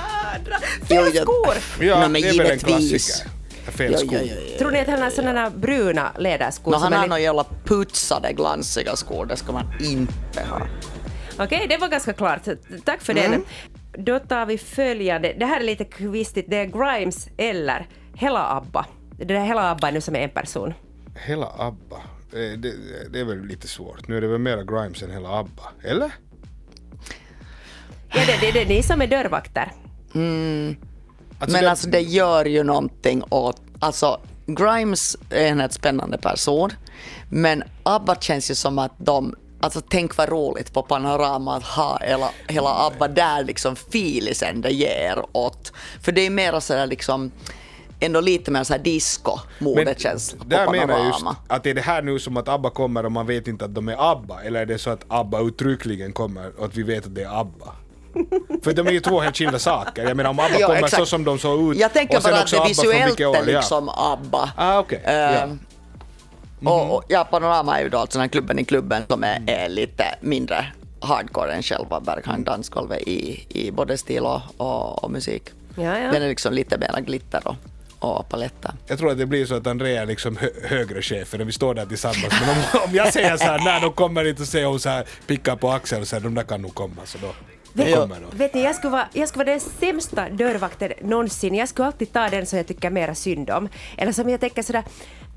Jo, 0.89 1.03
Fel 1.05 1.17
skor! 1.17 1.55
Ja, 1.81 1.99
Nej, 1.99 2.09
men 2.09 2.23
det 2.23 2.29
är 2.29 2.39
väl 2.39 2.51
en 2.51 2.59
klassiker. 2.59 3.31
Fel 3.73 3.93
Ja, 3.93 3.99
skor. 3.99 4.13
ja, 4.13 4.19
ja, 4.23 4.35
ja. 4.53 4.59
Tror 4.59 4.71
ni 4.71 4.81
att 4.81 4.87
han 4.89 5.03
har 5.03 5.11
sådana 5.11 5.51
bruna 5.51 6.13
läderskor? 6.19 6.71
No, 6.73 6.77
han 6.77 6.93
är 6.93 6.97
har 6.97 7.03
lite- 7.03 7.09
några 7.09 7.21
jävla 7.21 7.45
putsade 7.67 8.33
glansiga 8.33 8.97
skor, 8.97 9.27
det 9.27 9.37
ska 9.37 9.53
man 9.53 9.65
inte 9.81 10.43
ha. 10.45 10.67
Okej, 11.39 11.67
det 11.69 11.77
var 11.77 11.89
ganska 11.89 12.13
klart. 12.13 12.41
Tack 12.85 13.03
för 13.03 13.13
Mm. 13.19 13.31
den. 13.31 13.45
Då 14.05 14.19
tar 14.19 14.47
vi 14.47 14.59
följande. 14.59 15.35
Det 15.39 15.47
här 15.47 15.61
är 15.61 15.65
lite 15.65 15.85
kvistigt. 15.85 16.47
Det 16.51 16.57
är 16.57 16.65
Grimes 16.65 17.29
eller 17.37 17.87
Hela 18.15 18.49
ABBA. 18.57 18.87
Det 19.19 19.25
där 19.25 19.41
Hela 19.45 19.71
ABBA 19.71 19.89
är 19.89 19.93
nu 19.93 20.01
som 20.01 20.17
är 20.17 20.21
en 20.21 20.31
person. 20.31 20.75
Hela 21.27 21.47
ABBA. 21.59 21.97
Eh, 22.33 22.59
Det, 22.59 22.73
det 23.13 23.21
är 23.21 23.25
väl 23.25 23.47
lite 23.47 23.69
svårt. 23.69 24.09
Nu 24.09 24.17
är 24.17 24.21
det 24.21 24.27
väl 24.29 24.39
mera 24.39 24.63
Grimes 24.65 25.03
än 25.03 25.11
hela 25.11 25.29
ABBA. 25.29 25.63
Eller? 25.85 26.13
Ja, 28.15 28.21
det, 28.27 28.37
det, 28.41 28.53
det 28.53 28.63
är 28.63 28.67
ni 28.67 28.83
som 28.83 29.03
är 29.03 29.07
dörrvakter. 29.07 29.73
Alltså 31.39 31.53
Men 31.57 31.63
det- 31.65 31.71
alltså 31.71 31.89
det 31.89 32.01
gör 32.01 32.45
ju 32.45 32.63
någonting 32.63 33.23
åt, 33.31 33.61
alltså 33.79 34.21
Grimes 34.47 35.17
är 35.31 35.47
en 35.47 35.61
helt 35.61 35.73
spännande 35.73 36.19
person, 36.19 36.71
men 37.31 37.63
ABBA 37.83 38.15
känns 38.15 38.51
ju 38.51 38.55
som 38.55 38.79
att 38.79 38.93
de 38.99 39.35
Alltså 39.61 39.81
tänk 39.89 40.17
vad 40.17 40.29
roligt 40.29 40.73
på 40.73 40.83
Panorama 40.83 41.57
att 41.57 41.65
ha 41.65 41.99
hela, 42.03 42.31
hela 42.49 42.71
ABBA 42.87 43.09
där 43.09 43.45
liksom 43.45 43.77
filisen 43.77 44.61
det 44.61 44.71
ger 44.71 45.25
åt. 45.33 45.73
För 46.03 46.13
det 46.13 46.21
är 46.27 46.31
mer 46.31 46.61
sådär 46.61 46.87
liksom 46.87 47.31
ändå 48.01 48.21
lite 48.21 48.51
mer 48.51 48.65
såhär 48.65 48.81
disco 48.81 49.39
modekänsla 49.59 50.39
på 50.39 50.45
där 50.45 50.71
menar 50.71 50.99
jag 50.99 51.07
just 51.07 51.19
Panorama. 51.19 51.37
att 51.49 51.67
är 51.67 51.75
det 51.75 51.81
här 51.81 52.03
nu 52.03 52.19
som 52.19 52.37
att 52.37 52.49
ABBA 52.49 52.71
kommer 52.71 53.05
och 53.05 53.13
man 53.13 53.27
vet 53.27 53.49
inte 53.49 53.65
att 53.65 53.75
de 53.75 53.89
är 53.89 54.13
ABBA 54.13 54.43
eller 54.43 54.61
är 54.61 54.67
det 54.67 54.79
så 54.79 54.91
att 54.91 55.05
ABBA 55.09 55.41
uttryckligen 55.41 56.13
kommer 56.13 56.59
och 56.59 56.65
att 56.65 56.77
vi 56.77 56.83
vet 56.83 57.07
att 57.07 57.15
det 57.15 57.23
är 57.23 57.41
ABBA? 57.41 57.73
För 58.65 58.73
de 58.73 58.87
är 58.87 58.91
ju 58.91 59.01
två 59.01 59.21
helt 59.21 59.37
skilda 59.37 59.59
saker. 59.59 60.05
Jag 60.05 60.17
menar 60.17 60.31
om 60.31 60.39
ABBA 60.39 60.55
Ja, 60.61 60.67
kommer 60.67 60.79
exakt. 60.79 60.97
så 60.97 61.07
som 61.07 61.25
de 61.25 61.39
såg 61.39 61.73
ut 61.73 61.81
Jag 61.81 61.93
tänker 61.93 62.17
och 62.17 62.23
sen 62.23 62.33
bara 62.33 62.41
att 62.41 62.51
det 62.51 62.65
visuellt 62.69 63.21
är 63.21 63.25
ja. 63.25 63.43
liksom 63.43 63.89
ABBA. 63.89 64.53
Ah, 64.57 64.79
okej. 64.79 65.03
Ehm, 65.05 65.59
Ja. 66.61 66.71
Och, 66.71 66.97
och 66.97 67.05
ja, 67.09 67.25
Panorama 67.25 67.79
är 67.79 67.83
ju 67.83 67.89
då 67.89 67.99
alltså 67.99 68.19
den 68.19 68.23
här 68.23 68.29
klubben 68.29 68.59
i 68.59 68.65
klubben 68.65 69.03
som 69.09 69.25
är, 69.25 69.43
är 69.47 69.69
lite 69.69 70.05
mindre 70.21 70.67
hardcore 71.01 71.53
än 71.53 71.63
själva 71.63 72.01
Berghain 72.01 72.45
dansgolvet 72.45 73.03
i, 73.03 73.47
i 73.49 73.71
både 73.71 73.99
stil 73.99 74.23
och, 74.23 74.41
och, 74.57 75.05
och 75.05 75.11
musik. 75.11 75.43
Ja, 75.77 75.99
ja. 75.99 76.13
Den 76.13 76.23
är 76.23 76.29
liksom 76.29 76.53
lite 76.55 76.79
mer 76.79 77.01
glitter 77.01 77.43
och, 77.45 77.55
och 77.99 78.29
paletter. 78.29 78.73
Jag 78.87 78.99
tror 78.99 79.11
att 79.11 79.19
det 79.19 79.27
blir 79.27 79.47
så 79.47 79.55
att 79.55 79.67
Andrea 79.67 80.03
är 80.03 80.07
liksom 80.07 80.37
hö 80.37 80.49
högre 80.69 81.03
chefer 81.03 81.39
när 81.39 81.45
vi 81.45 81.53
står 81.53 81.75
där 81.75 81.87
tillsammans. 81.87 82.35
Men 82.41 82.51
om, 82.51 82.89
om 82.89 82.95
jag 82.95 83.13
säger 83.13 83.37
så 83.37 83.45
här, 83.45 83.59
när 83.59 83.81
de 83.81 83.93
kommer 83.93 84.25
hit 84.25 84.41
och 84.41 84.47
säger 84.47 84.67
hon 84.67 84.81
så 84.81 84.89
här, 84.89 85.05
pickar 85.27 85.57
på 85.57 85.71
axeln 85.71 86.03
och 86.03 86.09
säger 86.09 86.23
de 86.23 86.35
där 86.35 86.43
kan 86.43 86.63
nog 86.63 86.75
komma, 86.75 86.97
så 87.05 87.19
då 87.19 87.33
Vet, 87.85 87.95
de. 87.95 88.39
vet 88.39 88.55
ni, 88.55 88.65
jag 88.65 88.77
skulle, 88.77 88.91
vara, 88.91 89.09
jag 89.13 89.29
skulle 89.29 89.45
vara 89.45 89.53
den 89.53 89.61
sämsta 89.61 90.29
dörrvakten 90.31 90.93
någonsin. 91.03 91.55
Jag 91.55 91.69
skulle 91.69 91.87
alltid 91.87 92.13
ta 92.13 92.29
den 92.29 92.47
som 92.47 92.57
jag 92.57 92.67
tycker 92.67 92.91
mera 92.91 93.15
synd 93.15 93.51
om. 93.51 93.69
Eller 93.97 94.13
som 94.13 94.31
jag 94.31 94.41
tänker 94.41 94.63
sådär, 94.63 94.85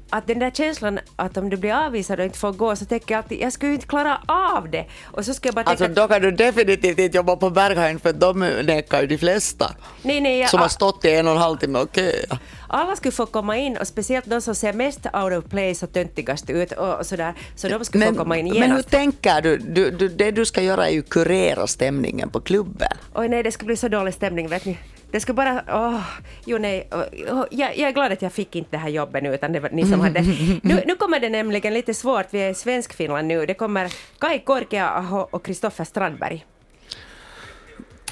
att 0.09 0.27
den 0.27 0.39
där 0.39 0.51
känslan 0.51 0.99
att 1.15 1.37
om 1.37 1.49
du 1.49 1.57
blir 1.57 1.73
avvisad 1.85 2.19
och 2.19 2.25
inte 2.25 2.37
får 2.37 2.51
gå 2.51 2.75
så 2.75 2.85
tänker 2.85 3.13
jag 3.15 3.23
alltid, 3.23 3.39
jag 3.41 3.53
skulle 3.53 3.69
ju 3.69 3.75
inte 3.75 3.87
klara 3.87 4.21
av 4.27 4.69
det. 4.71 4.85
Och 5.05 5.25
så 5.25 5.33
ska 5.33 5.47
jag 5.47 5.55
bara 5.55 5.65
tänka, 5.65 5.83
Alltså 5.85 6.01
då 6.01 6.07
kan 6.07 6.21
du 6.21 6.31
definitivt 6.31 6.99
inte 6.99 7.17
jobba 7.17 7.35
på 7.35 7.49
Berghain 7.49 7.99
för 7.99 8.13
de 8.13 8.39
nekar 8.63 9.01
ju 9.01 9.07
de 9.07 9.17
flesta. 9.17 9.75
nej, 10.01 10.21
nej, 10.21 10.39
jag, 10.39 10.49
Som 10.49 10.59
har 10.59 10.67
stått 10.67 11.05
i 11.05 11.15
en 11.15 11.27
och 11.27 11.33
en 11.33 11.39
halv 11.39 11.57
timme 11.57 11.79
och 11.79 11.95
köat. 11.95 12.39
alla 12.67 12.95
skulle 12.95 13.11
få 13.11 13.25
komma 13.25 13.57
in 13.57 13.77
och 13.77 13.87
speciellt 13.87 14.25
de 14.25 14.41
som 14.41 14.55
ser 14.55 14.73
mest 14.73 15.05
out 15.13 15.33
of 15.45 15.49
place 15.49 15.85
och 15.85 15.93
töntigast 15.93 16.49
ut 16.49 16.71
och, 16.71 17.05
sådär, 17.05 17.33
så 17.55 17.67
de 17.69 17.85
skulle 17.85 18.05
få 18.05 18.15
komma 18.15 18.37
in 18.37 18.45
men 18.45 18.55
hur 18.55 18.67
genast. 18.67 18.89
tänker 18.89 19.41
du? 19.41 19.57
Du, 19.57 19.91
du? 19.91 20.07
Det 20.09 20.31
du 20.31 20.45
ska 20.45 20.61
göra 20.61 20.87
är 20.87 20.91
ju 20.93 21.01
kurera 21.01 21.67
stämningen 21.67 22.29
på 22.29 22.39
klubben. 22.41 22.91
Oj 23.15 23.27
nej, 23.29 23.43
det 23.43 23.51
skulle 23.51 23.67
bli 23.67 23.75
så 23.77 23.87
dålig 23.87 24.13
stämning, 24.13 24.47
vet 24.49 24.65
ni. 24.65 24.77
Det 25.11 25.19
skulle 25.19 25.33
bara... 25.33 25.63
Åh, 25.67 26.01
jo 26.45 26.57
nej. 26.57 26.87
Åh, 26.91 27.45
jag, 27.51 27.77
jag 27.77 27.89
är 27.89 27.91
glad 27.91 28.11
att 28.11 28.21
jag 28.21 28.33
fick 28.33 28.55
inte 28.55 28.71
det 28.71 28.77
här 28.77 28.89
jobbet 28.89 29.23
nu, 29.23 29.33
utan 29.35 29.51
det 29.53 29.59
var 29.59 29.69
ni 29.69 29.85
som 29.85 29.99
hade... 29.99 30.21
Nu, 30.63 30.83
nu 30.85 30.95
kommer 30.95 31.19
det 31.19 31.29
nämligen 31.29 31.73
lite 31.73 31.93
svårt, 31.93 32.25
vi 32.29 32.39
är 32.39 32.49
i 32.49 32.53
Svenskfinland 32.53 33.27
nu. 33.27 33.45
Det 33.45 33.53
kommer 33.53 33.93
Kai 34.19 34.39
Korkeaho 34.39 35.27
och 35.31 35.45
Kristoffer 35.45 35.83
Strandberg. 35.83 36.45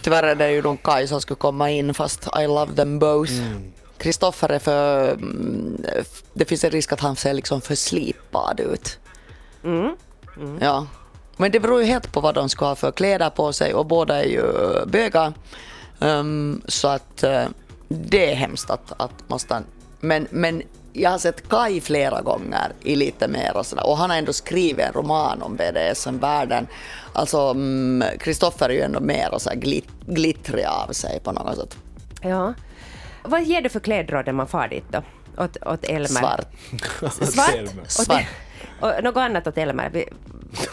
Tyvärr 0.02 0.24
är 0.24 0.36
det 0.36 0.52
ju 0.52 0.62
de 0.62 0.78
Kaj 0.78 1.08
som 1.08 1.22
skulle 1.22 1.38
komma 1.38 1.70
in 1.72 1.94
fast 1.94 2.28
I 2.42 2.48
love 2.48 2.76
them 2.76 3.00
both. 3.00 3.32
Kristoffer 3.98 4.50
är 4.50 4.60
för... 4.60 5.12
mm, 5.12 5.82
Det 6.34 6.46
finns 6.46 6.64
en 6.64 6.72
risk 6.72 6.92
att 6.94 7.00
han 7.00 7.16
ser 7.16 7.34
liksom 7.34 7.62
för 7.62 7.76
slipad 7.76 8.60
ut. 8.60 9.00
Ja. 10.60 10.88
Men 11.38 11.52
det 11.52 11.60
beror 11.60 11.80
ju 11.82 11.86
helt 11.88 12.12
på 12.12 12.22
vad 12.22 12.36
de 12.36 12.50
ska 12.50 12.66
ha 12.66 12.76
för 12.76 12.92
kläder 12.92 13.30
på 13.30 13.54
sig 13.54 13.74
och 13.74 13.86
båda 13.86 14.24
är 14.24 14.28
ju 14.28 14.44
bögar. 14.86 15.34
Ehm, 16.00 16.62
så 16.68 16.88
att 16.88 17.24
eh, 17.24 17.46
det 17.88 18.32
är 18.32 18.36
hemskt 18.36 18.70
att, 18.70 18.94
att 19.02 19.30
måste... 19.30 19.62
Men, 20.00 20.28
men 20.32 20.62
jag 20.94 21.10
har 21.10 21.18
sett 21.18 21.50
Kai 21.50 21.82
flera 21.82 22.22
gånger 22.22 22.72
i 22.82 22.96
lite 22.96 23.28
mer 23.28 23.58
och 23.58 23.66
sådär. 23.66 23.88
Och 23.88 23.98
han 23.98 24.10
har 24.10 24.18
ändå 24.18 24.34
skrivit 24.34 24.86
en 24.86 24.94
roman 24.94 25.42
om 25.42 25.56
BDSM-världen. 25.56 26.68
Alltså 27.14 27.56
Kristoffer 28.20 28.70
är 28.70 28.74
ju 28.74 28.82
ändå 28.82 29.00
mer 29.00 29.34
och 29.34 29.42
så 29.42 29.50
här 29.50 29.58
glit, 29.58 29.88
glittrig 30.06 30.66
av 30.66 30.94
sig 30.94 31.20
på 31.20 31.32
något 31.32 31.56
sätt. 31.58 31.78
Ja. 32.22 32.54
Vad 33.24 33.44
ger 33.44 33.62
du 33.62 33.70
för 33.70 33.80
klädråd 33.80 34.26
när 34.26 34.34
man 34.34 34.48
far 34.48 34.68
dit 34.68 34.84
då? 34.92 35.02
Åt, 35.44 35.58
åt 35.66 35.84
Elmer? 35.86 36.08
Svart. 36.08 36.46
Svart? 37.14 37.50
Elmer. 37.56 37.82
Åt- 37.84 37.92
Svart. 37.92 38.26
Och 38.82 39.04
något 39.04 39.18
annat 39.18 39.48
åt 39.48 39.58
Elmer? 39.58 40.04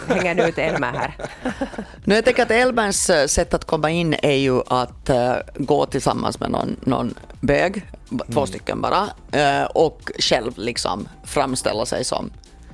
Hänger 0.09 0.35
nu 0.35 0.43
ut 0.43 0.59
Elmer 0.59 0.93
här. 0.93 1.15
Nu 2.05 2.15
jag 2.15 2.25
tänker 2.25 2.43
att 2.43 2.51
Elberns 2.51 3.11
eh, 3.11 3.27
sätt 3.27 3.55
att 3.55 3.65
komma 3.65 3.91
in 3.91 4.15
är 4.23 4.33
ju 4.37 4.61
att 4.67 5.09
eh, 5.11 5.35
gå 5.55 5.87
tillsammans 5.87 6.41
med 6.41 6.51
någon, 6.51 6.77
någon 6.81 7.15
bög, 7.41 7.87
b- 8.09 8.25
två 8.33 8.47
stycken 8.47 8.81
bara, 8.81 9.09
eh, 9.33 9.65
och 9.65 10.11
själv 10.19 10.53
liksom 10.57 11.09
framställa 11.25 11.87
sig 11.87 12.05
som. 12.05 12.31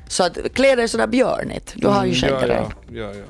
Så 0.09 0.25
att 0.25 0.39
klä 0.55 0.75
dig 0.77 0.89
sådär 0.89 1.07
björnigt. 1.07 1.73
Du 1.77 1.87
har 1.89 2.05
ju 2.05 2.15
Mm, 2.15 2.31
ja, 2.35 2.41
skägg 2.41 2.51
ja, 2.51 3.01
ja, 3.01 3.15
ja. 3.15 3.25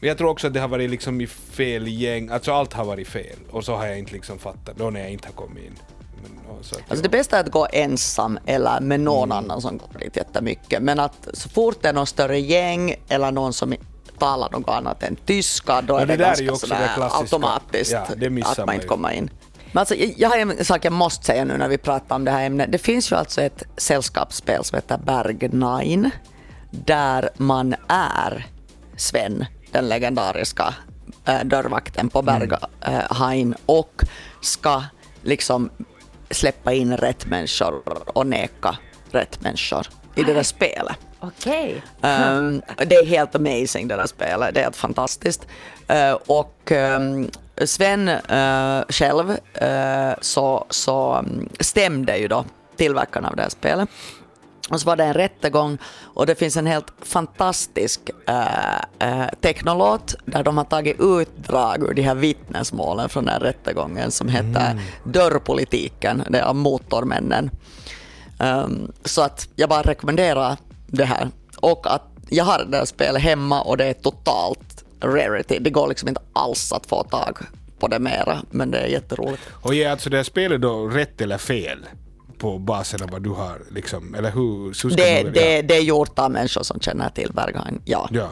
Men 0.00 0.08
jag 0.08 0.18
tror 0.18 0.28
också 0.30 0.46
att 0.46 0.54
det 0.54 0.60
har 0.60 0.68
varit 0.68 0.90
liksom 0.90 1.20
i 1.20 1.26
fel 1.26 1.88
gäng, 1.88 2.28
alltså 2.30 2.52
allt 2.52 2.72
har 2.72 2.84
varit 2.84 3.08
fel 3.08 3.36
och 3.50 3.64
så 3.64 3.76
har 3.76 3.86
jag 3.86 3.98
inte 3.98 4.12
liksom 4.12 4.38
fattat 4.38 4.76
då 4.76 4.90
när 4.90 5.00
jag 5.00 5.10
inte 5.10 5.28
har 5.28 5.32
kommit 5.32 5.64
in. 5.64 5.76
Alltså 6.88 7.02
det 7.02 7.08
bästa 7.08 7.36
är 7.36 7.40
att 7.40 7.50
gå 7.50 7.66
ensam 7.72 8.38
eller 8.46 8.80
med 8.80 9.00
någon 9.00 9.32
annan 9.32 9.60
som 9.60 9.78
går 9.78 9.98
dit 9.98 10.16
jättemycket. 10.16 10.82
Men 10.82 11.00
att 11.00 11.28
så 11.32 11.48
fort 11.48 11.82
det 11.82 11.88
är 11.88 11.92
någon 11.92 12.06
större 12.06 12.38
gäng 12.38 12.94
eller 13.08 13.30
någon 13.30 13.52
som 13.52 13.74
talar 14.18 14.50
något 14.50 14.68
annat 14.68 15.02
än 15.02 15.16
tyska, 15.16 15.82
då 15.82 15.96
är 15.96 16.06
det 16.06 16.16
det, 16.16 16.24
är 16.24 16.28
ganska 16.28 16.52
också 16.52 16.66
sådär 16.66 16.90
automatiskt 16.98 17.92
Ja, 17.92 17.98
att 17.98 18.58
man 18.58 18.66
man 18.66 18.74
inte 18.74 18.86
kommer 18.86 19.10
in. 19.10 19.30
Men 19.72 19.80
alltså, 19.80 19.94
jag 19.94 20.28
har 20.28 20.36
en 20.36 20.64
sak 20.64 20.84
jag 20.84 20.92
måste 20.92 21.26
säga 21.26 21.44
nu 21.44 21.56
när 21.56 21.68
vi 21.68 21.78
pratar 21.78 22.16
om 22.16 22.24
det 22.24 22.30
här 22.30 22.46
ämnet. 22.46 22.72
Det 22.72 22.78
finns 22.78 23.12
ju 23.12 23.16
alltså 23.16 23.40
ett 23.40 23.62
sällskapsspel 23.76 24.64
som 24.64 24.76
heter 24.76 24.98
Berg 24.98 25.48
Nine 25.48 26.10
där 26.70 27.30
man 27.36 27.74
är 27.88 28.46
Sven, 28.96 29.46
den 29.70 29.88
legendariska 29.88 30.74
äh, 31.24 31.44
dörrvakten 31.44 32.08
på 32.08 32.22
Berghain 32.22 33.54
och 33.66 34.02
ska 34.40 34.82
liksom 35.22 35.70
släppa 36.30 36.72
in 36.72 36.96
rätt 36.96 37.26
människor 37.26 37.82
och 38.06 38.26
neka 38.26 38.76
rätt 39.10 39.40
människor. 39.40 39.86
i 40.14 40.22
det 40.22 40.32
där 40.32 40.42
spelet. 40.42 40.96
Okej. 41.20 41.82
Um, 42.00 42.62
det 42.76 42.94
är 42.94 43.06
helt 43.06 43.34
amazing 43.34 43.88
det 43.88 43.96
där 43.96 44.06
spelet, 44.06 44.54
det 44.54 44.60
är 44.60 44.64
helt 44.64 44.76
fantastiskt. 44.76 45.46
Uh, 45.90 46.12
och 46.26 46.72
um, 46.72 47.30
Sven 47.64 48.08
uh, 48.08 48.82
själv 48.88 49.30
uh, 49.30 50.14
så, 50.20 50.66
så 50.70 51.18
um, 51.18 51.48
stämde 51.60 52.16
ju 52.16 52.28
då 52.28 52.44
tillverkarna 52.76 53.28
av 53.28 53.36
det 53.36 53.42
här 53.42 53.48
spelet. 53.48 53.88
Och 54.68 54.80
så 54.80 54.86
var 54.86 54.96
det 54.96 55.04
en 55.04 55.14
rättegång 55.14 55.78
och 56.02 56.26
det 56.26 56.34
finns 56.34 56.56
en 56.56 56.66
helt 56.66 56.86
fantastisk 57.02 58.00
äh, 58.26 58.74
äh, 58.98 59.28
technolåt 59.40 60.14
där 60.24 60.42
de 60.42 60.58
har 60.58 60.64
tagit 60.64 60.96
utdrag 61.00 61.82
ur 61.82 61.94
de 61.94 62.02
här 62.02 62.14
vittnesmålen 62.14 63.08
från 63.08 63.24
den 63.24 63.32
här 63.32 63.40
rättegången 63.40 64.10
som 64.10 64.28
heter 64.28 64.70
mm. 64.70 64.78
Dörrpolitiken, 65.04 66.22
det 66.28 66.38
är 66.38 66.42
av 66.42 66.56
Motormännen. 66.56 67.50
Um, 68.38 68.92
så 69.04 69.22
att 69.22 69.48
jag 69.56 69.68
bara 69.68 69.82
rekommenderar 69.82 70.56
det 70.86 71.04
här. 71.04 71.28
Och 71.56 71.94
att 71.94 72.06
jag 72.28 72.44
har 72.44 72.64
det 72.68 72.76
här 72.76 72.84
spelet 72.84 73.22
hemma 73.22 73.62
och 73.62 73.76
det 73.76 73.84
är 73.84 73.92
totalt 73.92 74.84
rarity. 75.02 75.58
Det 75.58 75.70
går 75.70 75.88
liksom 75.88 76.08
inte 76.08 76.20
alls 76.32 76.72
att 76.72 76.86
få 76.86 77.02
tag 77.02 77.38
på 77.78 77.88
det 77.88 77.98
mera, 77.98 78.38
men 78.50 78.70
det 78.70 78.78
är 78.78 78.86
jätteroligt. 78.86 79.42
Och 79.52 79.74
är 79.74 79.90
alltså 79.90 80.10
det 80.10 80.16
här 80.16 80.24
spelet 80.24 80.60
då 80.60 80.88
rätt 80.88 81.20
eller 81.20 81.38
fel? 81.38 81.78
På 82.40 82.58
basen 82.58 83.02
av 83.02 83.10
vad 83.10 83.22
du 83.22 83.30
har, 83.30 83.62
liksom, 83.70 84.14
eller 84.14 84.30
hur? 84.30 84.82
hur 84.82 84.96
det, 84.96 85.22
det, 85.22 85.62
det 85.62 85.76
är 85.76 85.82
gjort 85.82 86.18
av 86.18 86.30
människor 86.30 86.62
som 86.62 86.80
känner 86.80 87.08
till 87.08 87.32
Berghain, 87.32 87.80
ja. 87.84 88.08
ja. 88.12 88.28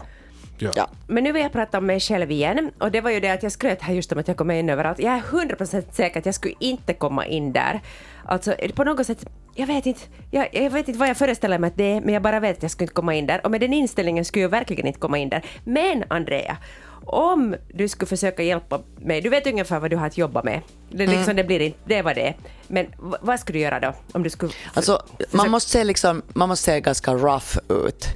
Ja. 0.58 0.70
ja. 0.74 0.90
Men 1.06 1.24
nu 1.24 1.32
vill 1.32 1.42
jag 1.42 1.52
prata 1.52 1.78
om 1.78 1.86
mig 1.86 2.00
själv 2.00 2.30
igen. 2.30 2.70
Och 2.78 2.90
det 2.90 3.00
var 3.00 3.10
ju 3.10 3.20
det 3.20 3.30
att 3.30 3.42
jag 3.42 3.52
skröt 3.52 3.82
här 3.82 3.94
just 3.94 4.12
om 4.12 4.18
att 4.18 4.28
jag 4.28 4.36
kommer 4.36 4.54
in 4.54 4.70
överallt. 4.70 4.98
Jag 4.98 5.14
är 5.14 5.20
100% 5.20 5.84
säker 5.92 6.18
att 6.18 6.26
jag 6.26 6.34
skulle 6.34 6.54
inte 6.60 6.94
komma 6.94 7.26
in 7.26 7.52
där. 7.52 7.80
Alltså 8.24 8.54
på 8.74 8.84
något 8.84 9.06
sätt, 9.06 9.26
jag 9.54 9.66
vet 9.66 9.86
inte, 9.86 10.00
jag, 10.30 10.48
jag, 10.52 10.70
vet 10.70 10.88
inte 10.88 10.98
vad 10.98 11.08
jag 11.08 11.16
föreställer 11.16 11.58
mig 11.58 11.68
att 11.68 11.76
det 11.76 11.84
är, 11.84 12.00
men 12.00 12.14
jag 12.14 12.22
bara 12.22 12.40
vet 12.40 12.56
att 12.56 12.62
jag 12.62 12.70
skulle 12.70 12.84
inte 12.84 12.94
komma 12.94 13.14
in 13.14 13.26
där. 13.26 13.40
Och 13.44 13.50
med 13.50 13.60
den 13.60 13.72
inställningen 13.72 14.24
skulle 14.24 14.42
jag 14.42 14.48
verkligen 14.48 14.86
inte 14.86 14.98
komma 14.98 15.18
in 15.18 15.28
där. 15.28 15.44
Men 15.64 16.04
Andrea, 16.08 16.56
om 17.04 17.56
du 17.74 17.88
skulle 17.88 18.08
försöka 18.08 18.42
hjälpa 18.42 18.80
mig, 18.96 19.20
du 19.20 19.28
vet 19.28 19.46
ungefär 19.46 19.80
vad 19.80 19.90
du 19.90 19.96
har 19.96 20.06
att 20.06 20.18
jobba 20.18 20.42
med. 20.42 20.62
Det, 20.90 21.06
liksom, 21.06 21.22
mm. 21.22 21.36
det 21.36 21.44
blir 21.44 21.60
inte, 21.60 21.78
det 21.84 22.02
var 22.02 22.14
det. 22.14 22.34
Men 22.66 22.86
vad 22.98 23.40
skulle 23.40 23.58
du 23.58 23.62
göra 23.62 23.80
då? 23.80 23.94
Om 24.12 24.22
du 24.22 24.30
skulle 24.30 24.52
alltså, 24.74 25.02
man, 25.30 25.50
måste 25.50 25.70
se 25.70 25.84
liksom, 25.84 26.22
man 26.32 26.48
måste 26.48 26.64
se 26.64 26.80
ganska 26.80 27.14
rough 27.14 27.58
ut. 27.68 28.06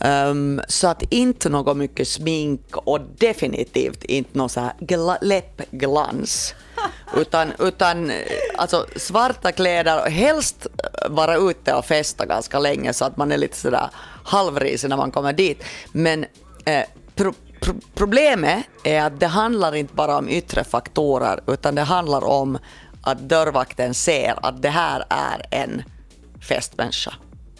Um, 0.00 0.60
så 0.68 0.88
att 0.88 1.02
inte 1.12 1.48
något 1.48 1.76
mycket 1.76 2.08
smink 2.08 2.76
och 2.76 3.00
definitivt 3.00 4.04
inte 4.04 4.38
någon 4.38 4.48
så 4.48 4.60
här 4.60 4.72
gla, 4.80 5.18
läppglans. 5.20 6.54
utan, 7.16 7.52
utan 7.58 8.12
alltså, 8.56 8.86
svarta 8.96 9.52
kläder 9.52 10.02
och 10.02 10.10
helst 10.10 10.66
vara 11.10 11.36
ute 11.36 11.74
och 11.74 11.84
festa 11.84 12.26
ganska 12.26 12.58
länge 12.58 12.92
så 12.92 13.04
att 13.04 13.16
man 13.16 13.32
är 13.32 13.38
lite 13.38 13.56
sådär 13.56 13.88
halvrisig 14.24 14.88
när 14.88 14.96
man 14.96 15.10
kommer 15.10 15.32
dit. 15.32 15.64
Men 15.92 16.26
eh, 16.64 16.84
pro, 17.14 17.34
pro, 17.66 17.74
problemet 17.94 18.66
är 18.84 19.02
att 19.02 19.20
det 19.20 19.26
handlar 19.26 19.74
inte 19.74 19.94
bara 19.94 20.18
om 20.18 20.28
yttre 20.28 20.64
faktorer 20.64 21.40
utan 21.46 21.74
det 21.74 21.82
handlar 21.82 22.24
om 22.24 22.58
att 23.02 23.18
dörrvakten 23.18 23.94
ser 23.94 24.34
att 24.42 24.62
det 24.62 24.68
här 24.68 25.04
är 25.08 25.46
en 25.50 25.82
festmänniska 26.40 27.12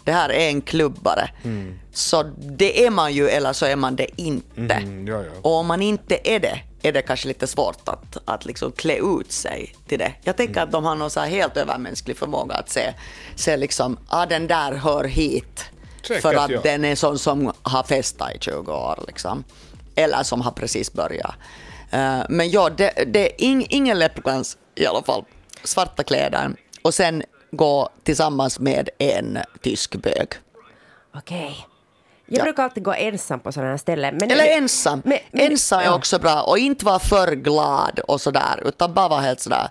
det 0.07 0.13
här 0.13 0.29
är 0.29 0.49
en 0.49 0.61
klubbare. 0.61 1.29
Mm. 1.43 1.79
Så 1.93 2.23
det 2.37 2.85
är 2.85 2.89
man 2.89 3.13
ju 3.13 3.29
eller 3.29 3.53
så 3.53 3.65
är 3.65 3.75
man 3.75 3.95
det 3.95 4.21
inte. 4.21 4.73
Mm, 4.73 5.07
ja, 5.07 5.23
ja. 5.23 5.31
Och 5.41 5.51
om 5.51 5.67
man 5.67 5.81
inte 5.81 6.19
är 6.23 6.39
det 6.39 6.59
är 6.81 6.91
det 6.91 7.01
kanske 7.01 7.27
lite 7.27 7.47
svårt 7.47 7.89
att, 7.89 8.17
att 8.25 8.45
liksom 8.45 8.71
klä 8.71 8.97
ut 8.97 9.31
sig 9.31 9.75
till 9.87 9.99
det. 9.99 10.13
Jag 10.23 10.37
tänker 10.37 10.53
mm. 10.53 10.63
att 10.63 10.71
de 10.71 10.85
har 10.85 10.95
någon 10.95 11.09
så 11.09 11.19
helt 11.19 11.57
övermänsklig 11.57 12.17
förmåga 12.17 12.55
att 12.55 12.69
se, 12.69 12.93
se 13.35 13.57
liksom, 13.57 13.97
ah, 14.07 14.25
den 14.25 14.47
där 14.47 14.71
hör 14.71 15.03
hit. 15.03 15.65
Säkert, 16.01 16.21
för 16.21 16.33
att 16.33 16.49
ja. 16.49 16.61
den 16.63 16.85
är 16.85 16.95
sån 16.95 17.19
som 17.19 17.53
har 17.61 17.83
festat 17.83 18.35
i 18.35 18.37
20 18.39 18.71
år. 18.71 19.03
Liksom. 19.07 19.43
Eller 19.97 20.23
som 20.23 20.41
har 20.41 20.51
precis 20.51 20.93
börjat. 20.93 21.35
Uh, 21.93 22.21
men 22.29 22.49
ja, 22.49 22.69
det, 22.69 22.91
det 23.07 23.33
är 23.33 23.45
ing, 23.45 23.67
ingen 23.69 23.99
läppglans 23.99 24.57
i 24.75 24.85
alla 24.85 25.03
fall. 25.03 25.25
Svarta 25.63 26.03
kläder. 26.03 26.55
Och 26.81 26.93
sen 26.93 27.23
gå 27.51 27.89
tillsammans 28.03 28.59
med 28.59 28.89
en 28.97 29.39
tysk 29.61 29.95
bög. 29.95 30.27
Okej. 31.15 31.37
Okay. 31.37 31.55
Jag 32.29 32.39
ja. 32.39 32.43
brukar 32.43 32.63
alltid 32.63 32.83
gå 32.83 32.93
ensam 32.93 33.39
på 33.39 33.51
sådana 33.51 33.77
ställen. 33.77 34.17
Men 34.19 34.31
Eller 34.31 34.57
ensam. 34.57 35.01
Men, 35.05 35.17
men, 35.31 35.51
ensam 35.51 35.79
är 35.79 35.93
också 35.93 36.19
bra. 36.19 36.41
Och 36.41 36.57
inte 36.57 36.85
vara 36.85 36.99
för 36.99 37.31
glad 37.31 37.99
och 37.99 38.21
sådär. 38.21 38.61
Utan 38.65 38.93
bara 38.93 39.07
vara 39.07 39.21
helt 39.21 39.39
sådär. 39.39 39.69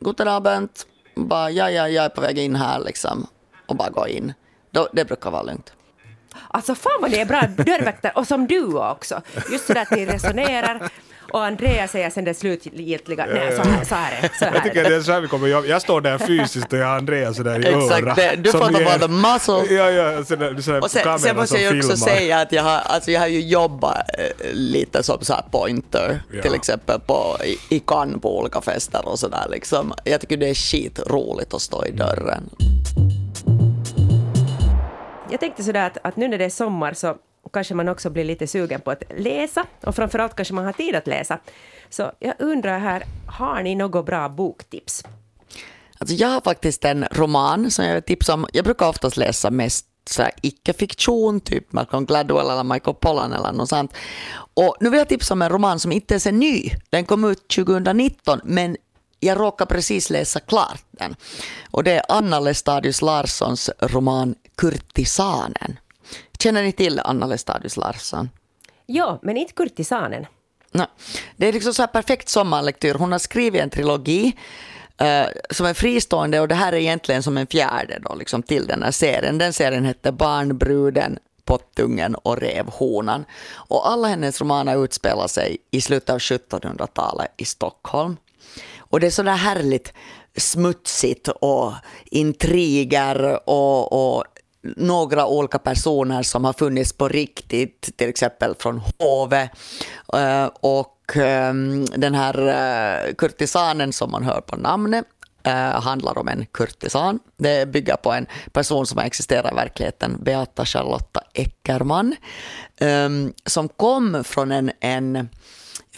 Guten 0.00 0.28
Abend. 0.28 0.68
Bara 1.14 1.50
ja, 1.50 1.70
ja, 1.70 1.88
jag 1.88 2.04
är 2.04 2.08
på 2.08 2.20
väg 2.20 2.38
in 2.38 2.56
här 2.56 2.80
liksom. 2.80 3.26
Och 3.66 3.76
bara 3.76 3.90
gå 3.90 4.08
in. 4.08 4.32
Då, 4.70 4.88
det 4.92 5.04
brukar 5.04 5.30
vara 5.30 5.42
lugnt. 5.42 5.72
Alltså 6.48 6.74
fan 6.74 6.98
vad 7.00 7.10
det 7.10 7.20
är 7.20 7.26
bra 7.26 7.42
dörrvakter. 7.56 8.12
Och 8.14 8.26
som 8.26 8.46
du 8.46 8.78
också. 8.78 9.22
Just 9.50 9.66
sådär 9.66 9.82
att 9.82 9.90
ni 9.90 10.06
resonerar. 10.06 10.90
Och 11.32 11.44
Andrea 11.44 11.88
säger 11.88 12.10
sen 12.10 12.24
det 12.24 12.34
slutgiltiga, 12.34 13.26
nej 13.26 13.56
så 13.56 13.62
här, 13.62 13.84
så 13.84 13.94
här, 13.94 14.30
så 14.38 14.44
här. 14.44 14.54
Jag 14.54 14.64
tycker 14.64 14.90
det 14.90 14.96
är 14.96 15.00
så 15.00 15.12
här 15.12 15.20
vi 15.20 15.28
kommer 15.28 15.48
jobba. 15.48 15.66
Jag 15.66 15.82
står 15.82 16.00
där 16.00 16.18
fysiskt 16.18 16.72
och 16.72 16.78
jag 16.78 16.86
har 16.86 16.96
Andrea 16.96 17.34
sådär 17.34 17.66
i 17.66 17.68
örat. 17.68 17.98
Exakt, 17.98 18.16
det. 18.16 18.36
du 18.36 18.52
får 18.52 18.58
ta 18.58 18.84
bara 18.84 18.98
the 18.98 19.08
muscle. 19.08 19.76
Ja, 19.76 19.90
ja, 19.90 20.24
sen, 20.24 20.62
sen, 20.62 20.82
och 20.82 20.90
sen, 20.90 21.18
sen 21.18 21.36
måste 21.36 21.58
jag 21.58 21.74
ju 21.74 21.80
också 21.80 21.96
säga 21.96 22.40
att 22.40 22.52
jag 22.52 22.62
har, 22.62 22.78
alltså 22.78 23.10
jag 23.10 23.20
har 23.20 23.26
ju 23.26 23.40
jobbat 23.40 23.96
eh, 24.18 24.52
lite 24.52 25.02
som 25.02 25.18
så 25.20 25.32
här 25.32 25.44
pointer, 25.50 26.22
ja. 26.32 26.42
till 26.42 26.54
exempel 26.54 27.00
på, 27.00 27.36
i, 27.44 27.76
i 27.76 27.80
Cannes 27.80 28.22
på 28.22 28.38
olika 28.38 28.60
fester 28.60 29.08
och 29.08 29.18
sådär 29.18 29.46
liksom. 29.50 29.94
Jag 30.04 30.20
tycker 30.20 30.36
det 30.36 30.48
är 30.48 30.54
skitroligt 30.54 31.54
att 31.54 31.62
stå 31.62 31.86
i 31.86 31.90
dörren. 31.90 32.50
Jag 35.36 35.40
tänkte 35.40 35.64
sådär 35.64 35.86
att, 35.86 35.98
att 36.02 36.16
nu 36.16 36.28
när 36.28 36.38
det 36.38 36.44
är 36.44 36.50
sommar 36.50 36.92
så 36.92 37.16
kanske 37.52 37.74
man 37.74 37.88
också 37.88 38.10
blir 38.10 38.24
lite 38.24 38.46
sugen 38.46 38.80
på 38.80 38.90
att 38.90 39.02
läsa 39.16 39.66
och 39.80 39.94
framförallt 39.96 40.36
kanske 40.36 40.54
man 40.54 40.64
har 40.64 40.72
tid 40.72 40.94
att 40.94 41.06
läsa. 41.06 41.38
Så 41.90 42.12
jag 42.18 42.34
undrar 42.38 42.78
här, 42.78 43.04
har 43.26 43.62
ni 43.62 43.74
något 43.74 44.06
bra 44.06 44.28
boktips? 44.28 45.04
Alltså 45.98 46.14
jag 46.14 46.28
har 46.28 46.40
faktiskt 46.40 46.84
en 46.84 47.04
roman 47.10 47.70
som 47.70 47.84
jag 47.84 48.04
tipsar 48.04 48.34
om. 48.34 48.46
Jag 48.52 48.64
brukar 48.64 48.88
oftast 48.88 49.16
läsa 49.16 49.50
mest 49.50 49.86
icke-fiktion, 50.42 51.40
typ 51.40 51.72
Malcolm 51.72 52.06
Gladwell 52.06 52.50
eller 52.50 52.64
Michael 52.64 52.96
Pollan 53.00 53.32
eller 53.32 53.52
något 53.52 53.68
sånt. 53.68 53.92
Och 54.54 54.76
nu 54.80 54.90
vill 54.90 54.98
jag 54.98 55.08
tipsa 55.08 55.34
om 55.34 55.42
en 55.42 55.50
roman 55.50 55.80
som 55.80 55.92
inte 55.92 56.14
ens 56.14 56.26
är 56.26 56.32
ny. 56.32 56.70
Den 56.90 57.04
kom 57.04 57.24
ut 57.24 57.48
2019, 57.48 58.40
men 58.44 58.76
jag 59.20 59.40
råkar 59.40 59.66
precis 59.66 60.10
läsa 60.10 60.40
klart 60.40 60.84
den. 60.90 61.16
Och 61.70 61.84
det 61.84 61.92
är 61.92 62.02
Anna 62.08 62.40
Lestadius 62.40 63.02
Larssons 63.02 63.70
roman 63.80 64.34
Kurtisanen. 64.56 65.78
Känner 66.38 66.62
ni 66.62 66.72
till 66.72 67.00
Anna 67.00 67.26
Lestadius 67.26 67.76
Larsson? 67.76 68.30
Ja, 68.86 69.18
men 69.22 69.36
inte 69.36 69.52
kurtisanen. 69.52 70.26
No. 70.72 70.84
Det 71.36 71.48
är 71.48 71.52
liksom 71.52 71.74
så 71.74 71.82
här 71.82 71.86
perfekt 71.86 72.28
sommarlektyr. 72.28 72.94
Hon 72.94 73.12
har 73.12 73.18
skrivit 73.18 73.62
en 73.62 73.70
trilogi 73.70 74.36
uh, 75.02 75.26
som 75.50 75.66
är 75.66 75.74
fristående 75.74 76.40
och 76.40 76.48
det 76.48 76.54
här 76.54 76.72
är 76.72 76.76
egentligen 76.76 77.22
som 77.22 77.36
en 77.36 77.46
fjärde 77.46 77.98
då, 78.02 78.14
liksom, 78.14 78.42
till 78.42 78.66
den 78.66 78.82
här 78.82 78.90
serien. 78.90 79.38
Den 79.38 79.52
serien 79.52 79.84
hette 79.84 80.12
Barnbruden, 80.12 81.18
Pottungen 81.44 82.14
och 82.14 82.36
Revhonan. 82.36 83.24
Och 83.52 83.88
alla 83.88 84.08
hennes 84.08 84.40
romaner 84.40 84.84
utspelar 84.84 85.28
sig 85.28 85.56
i 85.70 85.80
slutet 85.80 86.10
av 86.10 86.18
1700-talet 86.18 87.32
i 87.36 87.44
Stockholm. 87.44 88.16
Och 88.96 89.00
det 89.00 89.06
är 89.06 89.10
sådär 89.10 89.36
härligt 89.36 89.92
smutsigt 90.36 91.28
och 91.28 91.72
intriger 92.04 93.48
och, 93.48 94.16
och 94.16 94.24
några 94.76 95.26
olika 95.26 95.58
personer 95.58 96.22
som 96.22 96.44
har 96.44 96.52
funnits 96.52 96.92
på 96.92 97.08
riktigt, 97.08 97.96
till 97.96 98.08
exempel 98.08 98.54
från 98.58 98.80
hovet. 98.98 99.50
Eh, 100.12 100.46
och 100.60 101.16
ehm, 101.16 101.84
den 101.84 102.14
här 102.14 102.48
eh, 102.48 103.14
kurtisanen 103.14 103.92
som 103.92 104.10
man 104.10 104.24
hör 104.24 104.40
på 104.40 104.56
namnet 104.56 105.04
eh, 105.42 105.80
handlar 105.80 106.18
om 106.18 106.28
en 106.28 106.46
kurtisan. 106.46 107.18
Det 107.36 107.68
bygger 107.68 107.96
på 107.96 108.12
en 108.12 108.26
person 108.52 108.86
som 108.86 108.98
har 108.98 109.04
existerat 109.04 109.52
i 109.52 109.54
verkligheten, 109.54 110.18
Beata 110.20 110.64
Charlotta 110.64 111.20
Eckermann, 111.34 112.16
ehm, 112.80 113.32
som 113.46 113.68
kom 113.68 114.24
från 114.24 114.52
en, 114.52 114.70
en 114.80 115.28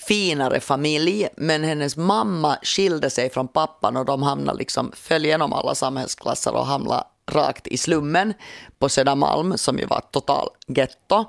finare 0.09 0.61
familj, 0.61 1.29
men 1.37 1.65
hennes 1.65 1.97
mamma 1.97 2.59
skilde 2.63 3.11
sig 3.11 3.31
från 3.31 3.49
pappan 3.49 3.97
och 3.97 4.05
de 4.05 4.23
hamnade 4.23 4.59
liksom, 4.59 4.93
föll 4.95 5.25
igenom 5.25 5.53
alla 5.53 5.75
samhällsklasser 5.75 6.55
och 6.55 6.67
hamnade 6.67 7.05
rakt 7.31 7.67
i 7.67 7.77
slummen 7.77 8.35
på 8.79 8.89
Södermalm 8.89 9.59
som 9.59 9.79
ju 9.79 9.85
var 9.85 10.01
total 10.11 10.49
getto. 10.67 11.25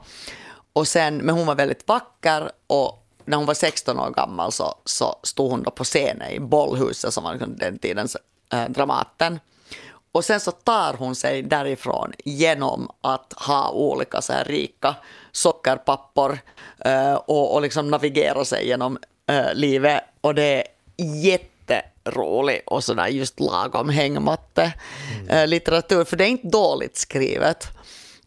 Och 0.73 0.87
sen, 0.87 1.17
men 1.17 1.35
hon 1.35 1.47
var 1.47 1.55
väldigt 1.55 1.87
vacker 1.87 2.51
och 2.67 3.05
när 3.25 3.37
hon 3.37 3.45
var 3.45 3.53
16 3.53 3.99
år 3.99 4.09
gammal 4.09 4.51
så, 4.51 4.75
så 4.85 5.15
stod 5.23 5.51
hon 5.51 5.63
då 5.63 5.71
på 5.71 5.83
scenen 5.83 6.31
i 6.31 6.39
Bollhuset 6.39 7.13
som 7.13 7.23
var 7.23 7.31
liksom 7.31 7.57
den 7.57 7.79
tidens 7.79 8.17
äh, 8.53 8.69
Dramaten. 8.69 9.39
Och 10.11 10.25
sen 10.25 10.39
så 10.39 10.51
tar 10.51 10.93
hon 10.93 11.15
sig 11.15 11.41
därifrån 11.43 12.13
genom 12.25 12.89
att 13.01 13.33
ha 13.33 13.71
olika 13.71 14.21
så 14.21 14.33
här 14.33 14.45
rika 14.45 14.95
sockerpappor 15.39 16.39
äh, 16.86 17.13
och, 17.13 17.54
och 17.54 17.62
liksom 17.62 17.89
navigera 17.89 18.45
sig 18.45 18.67
genom 18.67 18.97
äh, 19.30 19.54
livet. 19.54 20.04
Och 20.21 20.36
det 20.36 20.43
är 20.43 20.63
jätte 20.97 21.49
jätterolig 21.69 22.62
och 22.65 22.84
sådär 22.84 23.08
just 23.08 23.39
lagom 23.39 23.89
hängmatte 23.89 24.73
eh, 25.30 25.47
litteratur. 25.47 26.04
För 26.04 26.17
det 26.17 26.23
är 26.23 26.28
inte 26.28 26.47
dåligt 26.47 26.97
skrivet. 26.97 27.67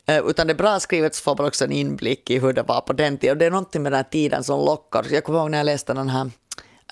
Eh, 0.07 0.19
utan 0.27 0.47
det 0.47 0.53
är 0.53 0.55
bra 0.55 0.81
skrivet 0.81 1.15
så 1.15 1.23
får 1.23 1.37
man 1.37 1.47
också 1.47 1.65
en 1.65 1.73
inblick 1.73 2.31
i 2.31 2.39
hur 2.39 2.53
det 2.53 2.63
var 2.63 2.81
på 2.81 2.93
den 2.93 3.19
tiden. 3.19 3.35
Och 3.35 3.39
det 3.39 3.47
är 3.47 3.51
någonting 3.51 3.83
med 3.83 3.93
den 3.93 3.97
här 3.97 4.11
tiden 4.11 4.45
som 4.45 4.61
lockar. 4.61 5.07
Jag 5.11 5.25
kommer 5.25 5.39
ihåg 5.39 5.51
när 5.51 5.59
jag 5.59 5.65
läste 5.65 5.95
den 5.95 6.09
här 6.09 6.31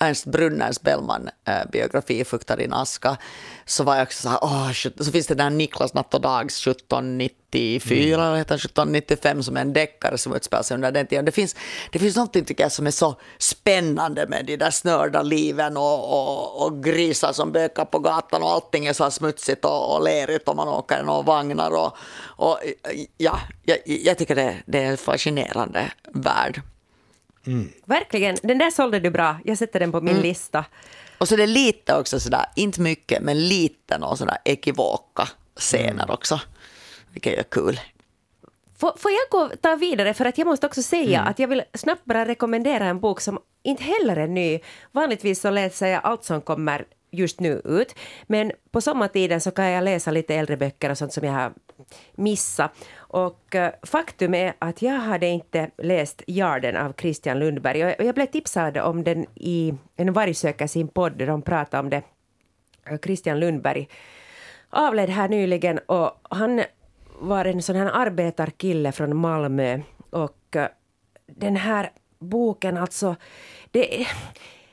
Ernst 0.01 0.25
Brunners 0.25 0.81
Bellman-biografi 0.81 2.19
eh, 2.19 2.25
Fukta 2.25 2.55
din 2.55 2.73
aska, 2.73 3.17
så 3.65 3.83
var 3.83 3.95
jag 3.95 4.03
också 4.03 4.21
så 4.21 4.29
här, 4.29 4.39
åh, 4.41 4.71
så 4.71 5.11
finns 5.11 5.27
det 5.27 5.35
den 5.35 5.43
här 5.43 5.49
Niklas 5.49 5.93
Natt 5.93 6.13
och 6.13 6.21
Dags 6.21 6.67
1794, 6.67 8.13
mm. 8.13 8.27
eller 8.27 8.37
heter 8.37 8.55
1795, 8.55 9.43
som 9.43 9.57
är 9.57 9.61
en 9.61 9.73
deckare 9.73 10.17
som 10.17 10.35
utspelar 10.35 10.63
sig 10.63 10.75
under 10.75 10.91
den 10.91 11.07
tiden. 11.07 11.25
Det 11.25 11.31
finns, 11.31 11.55
det 11.91 11.99
finns 11.99 12.15
någonting 12.15 12.45
tycker 12.45 12.63
jag 12.63 12.71
som 12.71 12.87
är 12.87 12.91
så 12.91 13.15
spännande 13.37 14.27
med 14.27 14.45
de 14.45 14.57
där 14.57 14.71
snörda 14.71 15.21
liven 15.21 15.77
och, 15.77 16.13
och, 16.13 16.65
och 16.65 16.83
grisar 16.83 17.33
som 17.33 17.51
bökar 17.51 17.85
på 17.85 17.99
gatan 17.99 18.43
och 18.43 18.51
allting 18.51 18.85
är 18.85 18.93
så 18.93 19.03
här 19.03 19.11
smutsigt 19.11 19.65
och, 19.65 19.95
och 19.95 20.03
lerigt 20.03 20.47
och 20.47 20.55
man 20.55 20.67
åker 20.67 20.99
i 20.99 21.03
några 21.03 21.21
vagnar 21.21 21.71
och, 21.71 21.97
och 22.23 22.59
ja, 23.17 23.39
jag, 23.63 23.77
jag 23.85 24.17
tycker 24.17 24.35
det, 24.35 24.55
det 24.65 24.83
är 24.83 24.91
en 24.91 24.97
fascinerande 24.97 25.91
värld. 26.13 26.61
Mm. 27.45 27.69
Verkligen, 27.85 28.37
den 28.43 28.57
där 28.57 28.71
sålde 28.71 28.99
du 28.99 29.09
bra. 29.09 29.37
Jag 29.45 29.57
sätter 29.57 29.79
den 29.79 29.91
på 29.91 30.01
min 30.01 30.13
mm. 30.13 30.23
lista. 30.23 30.65
Och 31.17 31.27
så 31.27 31.33
är 31.33 31.37
det 31.37 31.47
lite 31.47 31.95
också 31.95 32.19
sådär, 32.19 32.45
inte 32.55 32.81
mycket, 32.81 33.21
men 33.21 33.47
lite 33.47 33.97
någon 33.97 34.17
sådär 34.17 34.37
ekivoka 34.45 35.27
scener 35.55 36.03
mm. 36.03 36.09
också. 36.09 36.39
Vilket 37.11 37.39
är 37.39 37.43
kul. 37.43 37.79
Får, 38.77 38.93
får 38.97 39.11
jag 39.11 39.29
gå 39.29 39.55
ta 39.61 39.75
vidare 39.75 40.13
för 40.13 40.25
att 40.25 40.37
jag 40.37 40.47
måste 40.47 40.67
också 40.67 40.83
säga 40.83 41.19
mm. 41.19 41.31
att 41.31 41.39
jag 41.39 41.47
vill 41.47 41.63
snabbt 41.73 42.05
bara 42.05 42.25
rekommendera 42.25 42.85
en 42.85 42.99
bok 42.99 43.21
som 43.21 43.39
inte 43.63 43.83
heller 43.83 44.15
är 44.15 44.27
ny. 44.27 44.59
Vanligtvis 44.91 45.41
så 45.41 45.49
läser 45.49 45.87
jag 45.87 46.01
allt 46.03 46.23
som 46.23 46.41
kommer 46.41 46.85
just 47.11 47.39
nu 47.39 47.61
ut. 47.65 47.95
Men 48.27 48.51
på 48.71 48.81
sommartiden 48.81 49.41
så 49.41 49.51
kan 49.51 49.65
jag 49.65 49.83
läsa 49.83 50.11
lite 50.11 50.35
äldre 50.35 50.57
böcker 50.57 50.89
och 50.89 50.97
sånt 50.97 51.13
som 51.13 51.25
jag 51.25 51.33
har 51.33 51.53
missa. 52.15 52.69
Och 52.97 53.55
eh, 53.55 53.73
faktum 53.83 54.33
är 54.33 54.53
att 54.59 54.81
jag 54.81 54.99
hade 54.99 55.27
inte 55.27 55.69
läst 55.77 56.21
Jarden 56.27 56.77
av 56.77 56.93
Christian 56.93 57.39
Lundberg 57.39 57.85
och 57.85 58.05
jag 58.05 58.15
blev 58.15 58.25
tipsad 58.25 58.77
om 58.77 59.03
den 59.03 59.25
i 59.35 59.73
En 59.95 60.13
varg 60.13 60.33
söker 60.33 60.67
sin 60.67 60.87
podd 60.87 61.17
där 61.17 61.27
de 61.27 61.41
pratade 61.41 61.83
om 61.83 61.89
det. 61.89 62.03
Christian 63.03 63.39
Lundberg 63.39 63.87
avled 64.69 65.09
här 65.09 65.29
nyligen 65.29 65.79
och 65.79 66.27
han 66.29 66.63
var 67.19 67.45
en 67.45 67.61
sån 67.61 67.75
här 67.75 67.91
arbetarkille 67.93 68.91
från 68.91 69.17
Malmö 69.17 69.79
och 70.09 70.55
eh, 70.55 70.67
den 71.25 71.55
här 71.55 71.91
boken 72.19 72.77
alltså 72.77 73.15
det 73.71 74.01
är 74.01 74.07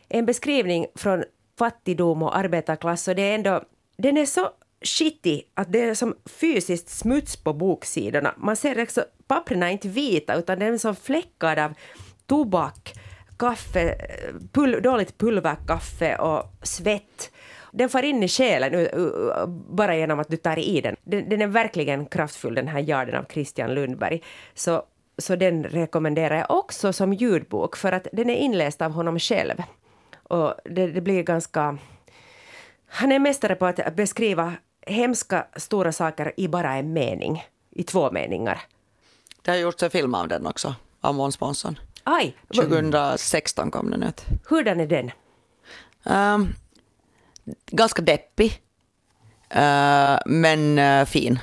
en 0.08 0.26
beskrivning 0.26 0.86
från 0.94 1.24
fattigdom 1.58 2.22
och 2.22 2.36
arbetarklass 2.36 3.08
och 3.08 3.14
det 3.14 3.22
är 3.22 3.34
ändå 3.34 3.62
den 3.96 4.16
är 4.16 4.26
så 4.26 4.50
skitig, 4.80 5.50
att 5.54 5.72
det 5.72 5.82
är 5.82 5.94
som 5.94 6.16
fysiskt 6.26 6.88
smuts 6.88 7.36
på 7.36 7.52
boksidorna. 7.52 8.34
Man 8.36 8.56
ser 8.56 8.82
också 8.82 9.04
papperna 9.26 9.68
är 9.68 9.72
inte 9.72 9.88
vita 9.88 10.34
utan 10.34 10.58
den 10.58 10.74
är 10.74 10.78
som 10.78 10.96
fläckad 10.96 11.58
av 11.58 11.74
tobak, 12.26 12.94
kaffe, 13.38 13.94
pul 14.52 14.82
dåligt 14.82 15.18
pulverkaffe 15.18 16.16
och 16.16 16.44
svett. 16.62 17.30
Den 17.72 17.88
far 17.88 18.02
in 18.02 18.22
i 18.22 18.28
själen 18.28 18.88
bara 19.68 19.96
genom 19.96 20.18
att 20.18 20.28
du 20.28 20.36
tar 20.36 20.58
i 20.58 20.80
den. 20.80 20.96
Den, 21.04 21.28
den 21.28 21.42
är 21.42 21.46
verkligen 21.46 22.06
kraftfull 22.06 22.54
den 22.54 22.68
här 22.68 22.80
Jarden 22.80 23.14
av 23.14 23.24
Christian 23.32 23.74
Lundberg. 23.74 24.22
Så, 24.54 24.82
så 25.18 25.36
den 25.36 25.64
rekommenderar 25.64 26.36
jag 26.36 26.50
också 26.50 26.92
som 26.92 27.12
ljudbok 27.12 27.76
för 27.76 27.92
att 27.92 28.06
den 28.12 28.30
är 28.30 28.36
inläst 28.36 28.82
av 28.82 28.92
honom 28.92 29.18
själv. 29.18 29.62
Och 30.22 30.54
det, 30.64 30.86
det 30.86 31.00
blir 31.00 31.22
ganska... 31.22 31.78
Han 32.86 33.12
är 33.12 33.18
mästare 33.18 33.54
på 33.54 33.66
att 33.66 33.96
beskriva 33.96 34.52
hemska 34.88 35.46
stora 35.56 35.92
saker 35.92 36.32
i 36.36 36.48
bara 36.48 36.74
en 36.74 36.92
mening, 36.92 37.44
i 37.70 37.82
två 37.82 38.10
meningar. 38.10 38.60
Det 39.42 39.50
har 39.50 39.58
gjorts 39.58 39.82
en 39.82 39.90
film 39.90 40.14
av 40.14 40.28
den 40.28 40.46
också, 40.46 40.74
av 41.00 41.14
Måns 41.14 41.40
Månsson. 41.40 41.78
Aj! 42.04 42.36
2016 42.54 43.70
kom 43.70 43.90
den 43.90 44.02
ut. 44.02 44.24
Hurdan 44.48 44.80
är 44.80 44.86
den? 44.86 45.10
Um, 46.04 46.54
ganska 47.66 48.02
deppig, 48.02 48.62
uh, 49.56 50.18
men 50.26 50.78
uh, 50.78 51.04
fin. 51.04 51.38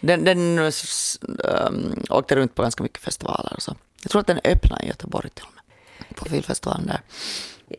Den, 0.00 0.24
den 0.24 0.58
um, 0.58 2.04
åkte 2.10 2.36
runt 2.36 2.54
på 2.54 2.62
ganska 2.62 2.82
mycket 2.82 3.02
festivaler 3.02 3.52
och 3.54 3.62
så. 3.62 3.76
Jag 4.02 4.10
tror 4.10 4.20
att 4.20 4.26
den 4.26 4.40
öppnade 4.44 4.84
i 4.84 4.88
Göteborg 4.88 5.30
till 5.30 5.44
och 5.44 5.54
med, 5.54 6.16
på 6.16 6.24
filmfestivalen 6.24 6.86
där. 6.86 7.00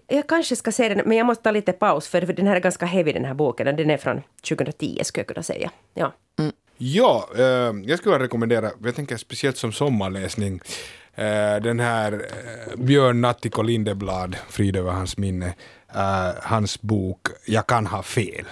Jag 0.07 0.27
kanske 0.27 0.55
ska 0.55 0.71
se 0.71 0.89
den, 0.89 1.01
men 1.05 1.17
jag 1.17 1.25
måste 1.25 1.43
ta 1.43 1.51
lite 1.51 1.73
paus 1.73 2.07
för 2.07 2.21
den 2.21 2.47
här 2.47 2.55
är 2.55 2.59
ganska 2.59 2.85
heavy 2.85 3.11
den 3.11 3.25
här 3.25 3.33
boken. 3.33 3.75
Den 3.75 3.89
är 3.89 3.97
från 3.97 4.21
2010 4.49 4.99
skulle 5.03 5.21
jag 5.21 5.27
kunna 5.27 5.43
säga. 5.43 5.71
Ja, 5.93 6.13
mm. 6.39 6.51
ja 6.77 7.29
eh, 7.37 7.73
jag 7.85 7.99
skulle 7.99 8.19
rekommendera, 8.19 8.71
jag 8.83 8.95
tänker 8.95 9.17
speciellt 9.17 9.57
som 9.57 9.71
sommarläsning, 9.71 10.61
eh, 11.15 11.55
den 11.61 11.79
här 11.79 12.13
eh, 12.13 12.75
Björn 12.77 13.21
Natthiko 13.21 13.61
Lindeblad, 13.61 14.35
frid 14.49 14.75
över 14.75 14.91
hans 14.91 15.17
minne, 15.17 15.53
eh, 15.95 16.31
hans 16.41 16.81
bok 16.81 17.27
Jag 17.45 17.67
kan 17.67 17.87
ha 17.87 18.03
fel 18.03 18.45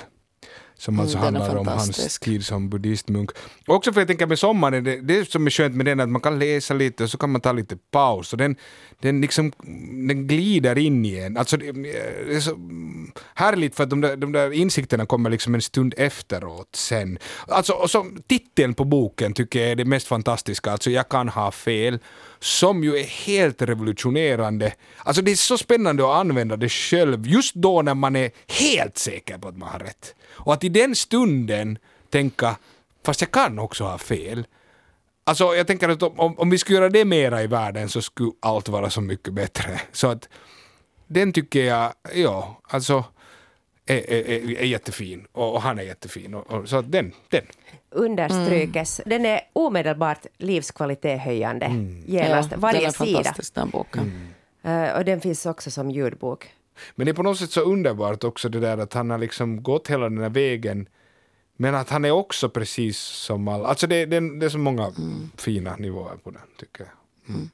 som 0.77 0.99
alltså 0.99 1.17
mm, 1.17 1.35
handlar 1.35 1.55
om 1.55 1.67
hans 1.67 2.19
tid 2.19 2.45
som 2.45 2.69
buddhistmunk. 2.69 3.31
Också 3.67 3.93
för 3.93 4.01
jag 4.01 4.07
tänker 4.07 4.27
med 4.27 4.39
sommaren, 4.39 4.83
det, 4.83 5.01
det 5.01 5.31
som 5.31 5.45
är 5.45 5.49
skönt 5.49 5.75
med 5.75 5.85
den 5.85 5.99
är 5.99 6.03
att 6.03 6.09
man 6.09 6.21
kan 6.21 6.39
läsa 6.39 6.73
lite 6.73 7.03
och 7.03 7.09
så 7.09 7.17
kan 7.17 7.29
man 7.29 7.41
ta 7.41 7.51
lite 7.51 7.77
paus. 7.91 8.33
Och 8.33 8.37
den, 8.37 8.55
den, 9.01 9.21
liksom, 9.21 9.51
den 10.07 10.27
glider 10.27 10.77
in 10.77 11.05
i 11.05 11.19
en. 11.19 11.37
Alltså, 11.37 11.57
det 11.57 11.67
är 12.35 12.39
så 12.39 12.57
härligt 13.33 13.75
för 13.75 13.83
att 13.83 13.89
de 13.89 14.01
där, 14.01 14.17
de 14.17 14.31
där 14.31 14.53
insikterna 14.53 15.05
kommer 15.05 15.29
liksom 15.29 15.55
en 15.55 15.61
stund 15.61 15.93
efteråt 15.97 16.75
sen. 16.75 17.19
Alltså, 17.47 17.73
och 17.73 17.89
så, 17.89 18.05
titeln 18.27 18.73
på 18.73 18.83
boken 18.83 19.33
tycker 19.33 19.59
jag 19.59 19.71
är 19.71 19.75
det 19.75 19.85
mest 19.85 20.07
fantastiska, 20.07 20.71
alltså 20.71 20.91
Jag 20.91 21.09
kan 21.09 21.29
ha 21.29 21.51
fel, 21.51 21.99
som 22.39 22.83
ju 22.83 22.97
är 22.97 23.03
helt 23.03 23.61
revolutionerande. 23.61 24.73
Alltså 24.97 25.21
det 25.21 25.31
är 25.31 25.35
så 25.35 25.57
spännande 25.57 26.03
att 26.03 26.15
använda 26.15 26.55
det 26.55 26.69
själv 26.69 27.27
just 27.27 27.55
då 27.55 27.81
när 27.81 27.93
man 27.93 28.15
är 28.15 28.31
helt 28.47 28.97
säker 28.97 29.37
på 29.37 29.47
att 29.47 29.57
man 29.57 29.69
har 29.69 29.79
rätt. 29.79 30.15
Och 30.29 30.53
att 30.53 30.63
i 30.63 30.69
den 30.69 30.95
stunden 30.95 31.77
tänka, 32.09 32.55
fast 33.05 33.21
jag 33.21 33.31
kan 33.31 33.59
också 33.59 33.83
ha 33.83 33.97
fel. 33.97 34.47
Alltså 35.23 35.55
jag 35.55 35.67
tänker 35.67 35.89
att 35.89 36.03
om, 36.03 36.39
om 36.39 36.49
vi 36.49 36.57
skulle 36.57 36.77
göra 36.77 36.89
det 36.89 37.05
mera 37.05 37.43
i 37.43 37.47
världen 37.47 37.89
så 37.89 38.01
skulle 38.01 38.31
allt 38.39 38.69
vara 38.69 38.89
så 38.89 39.01
mycket 39.01 39.33
bättre. 39.33 39.81
Så 39.91 40.07
att 40.07 40.29
den 41.07 41.33
tycker 41.33 41.63
jag, 41.65 41.93
ja, 42.15 42.61
alltså 42.63 43.03
är, 43.87 44.11
är, 44.11 44.59
är 44.59 44.65
jättefin 44.65 45.27
och, 45.31 45.53
och, 45.53 45.61
han 45.61 45.79
är 45.79 45.83
jättefin. 45.83 46.33
Och, 46.33 46.51
och, 46.51 46.69
så 46.69 46.81
den, 46.81 47.13
den. 47.29 47.45
Understrykes. 47.89 48.99
Mm. 48.99 49.09
Den 49.09 49.31
är 49.31 49.41
omedelbart 49.53 50.25
livskvalitetshöjande 50.37 51.65
mm. 51.65 52.03
genast, 52.07 52.51
ja, 52.51 52.57
varje 52.57 52.79
den 52.79 52.87
är 52.87 52.91
sida. 52.91 53.17
Fantastisk, 53.17 53.55
den 53.55 53.69
boken. 53.69 54.31
Mm. 54.63 54.87
Uh, 54.87 54.97
och 54.97 55.05
den 55.05 55.21
finns 55.21 55.45
också 55.45 55.71
som 55.71 55.91
ljudbok. 55.91 56.53
Men 56.95 57.05
det 57.05 57.11
är 57.11 57.13
på 57.13 57.23
något 57.23 57.37
sätt 57.37 57.51
så 57.51 57.61
underbart 57.61 58.23
också 58.23 58.49
det 58.49 58.59
där 58.59 58.77
att 58.77 58.93
han 58.93 59.09
har 59.09 59.17
liksom 59.17 59.63
gått 59.63 59.87
hela 59.87 60.09
den 60.09 60.17
här 60.17 60.29
vägen 60.29 60.89
men 61.57 61.75
att 61.75 61.89
han 61.89 62.05
är 62.05 62.11
också 62.11 62.49
precis 62.49 62.97
som 62.99 63.47
alla. 63.47 63.67
Alltså 63.67 63.87
det, 63.87 64.05
det, 64.05 64.39
det 64.39 64.45
är 64.45 64.49
så 64.49 64.57
många 64.57 64.85
mm. 64.85 65.31
fina 65.37 65.75
nivåer 65.75 66.15
på 66.23 66.31
den 66.31 66.41
tycker 66.57 66.83
jag. 66.83 67.35
Mm. 67.35 67.49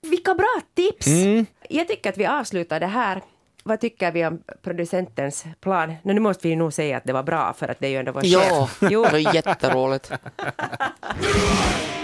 Vilka 0.00 0.34
bra 0.34 0.60
tips! 0.74 1.06
Mm. 1.06 1.46
Jag 1.68 1.88
tycker 1.88 2.10
att 2.10 2.18
vi 2.18 2.26
avslutar 2.26 2.80
det 2.80 2.86
här. 2.86 3.22
Vad 3.64 3.80
tycker 3.80 4.12
vi 4.12 4.26
om 4.26 4.42
producentens 4.62 5.44
plan? 5.60 5.94
Nu 6.02 6.20
måste 6.20 6.48
vi 6.48 6.56
nog 6.56 6.72
säga 6.72 6.96
att 6.96 7.04
det 7.04 7.12
var 7.12 7.22
bra 7.22 7.52
för 7.52 7.68
att 7.68 7.80
det 7.80 7.86
är 7.86 7.90
ju 7.90 7.96
ändå 7.96 8.12
vår 8.12 8.20
chef. 8.20 8.30
Ja, 8.32 8.68
det 8.88 8.96
var 8.96 9.34
jätteroligt. 9.34 10.12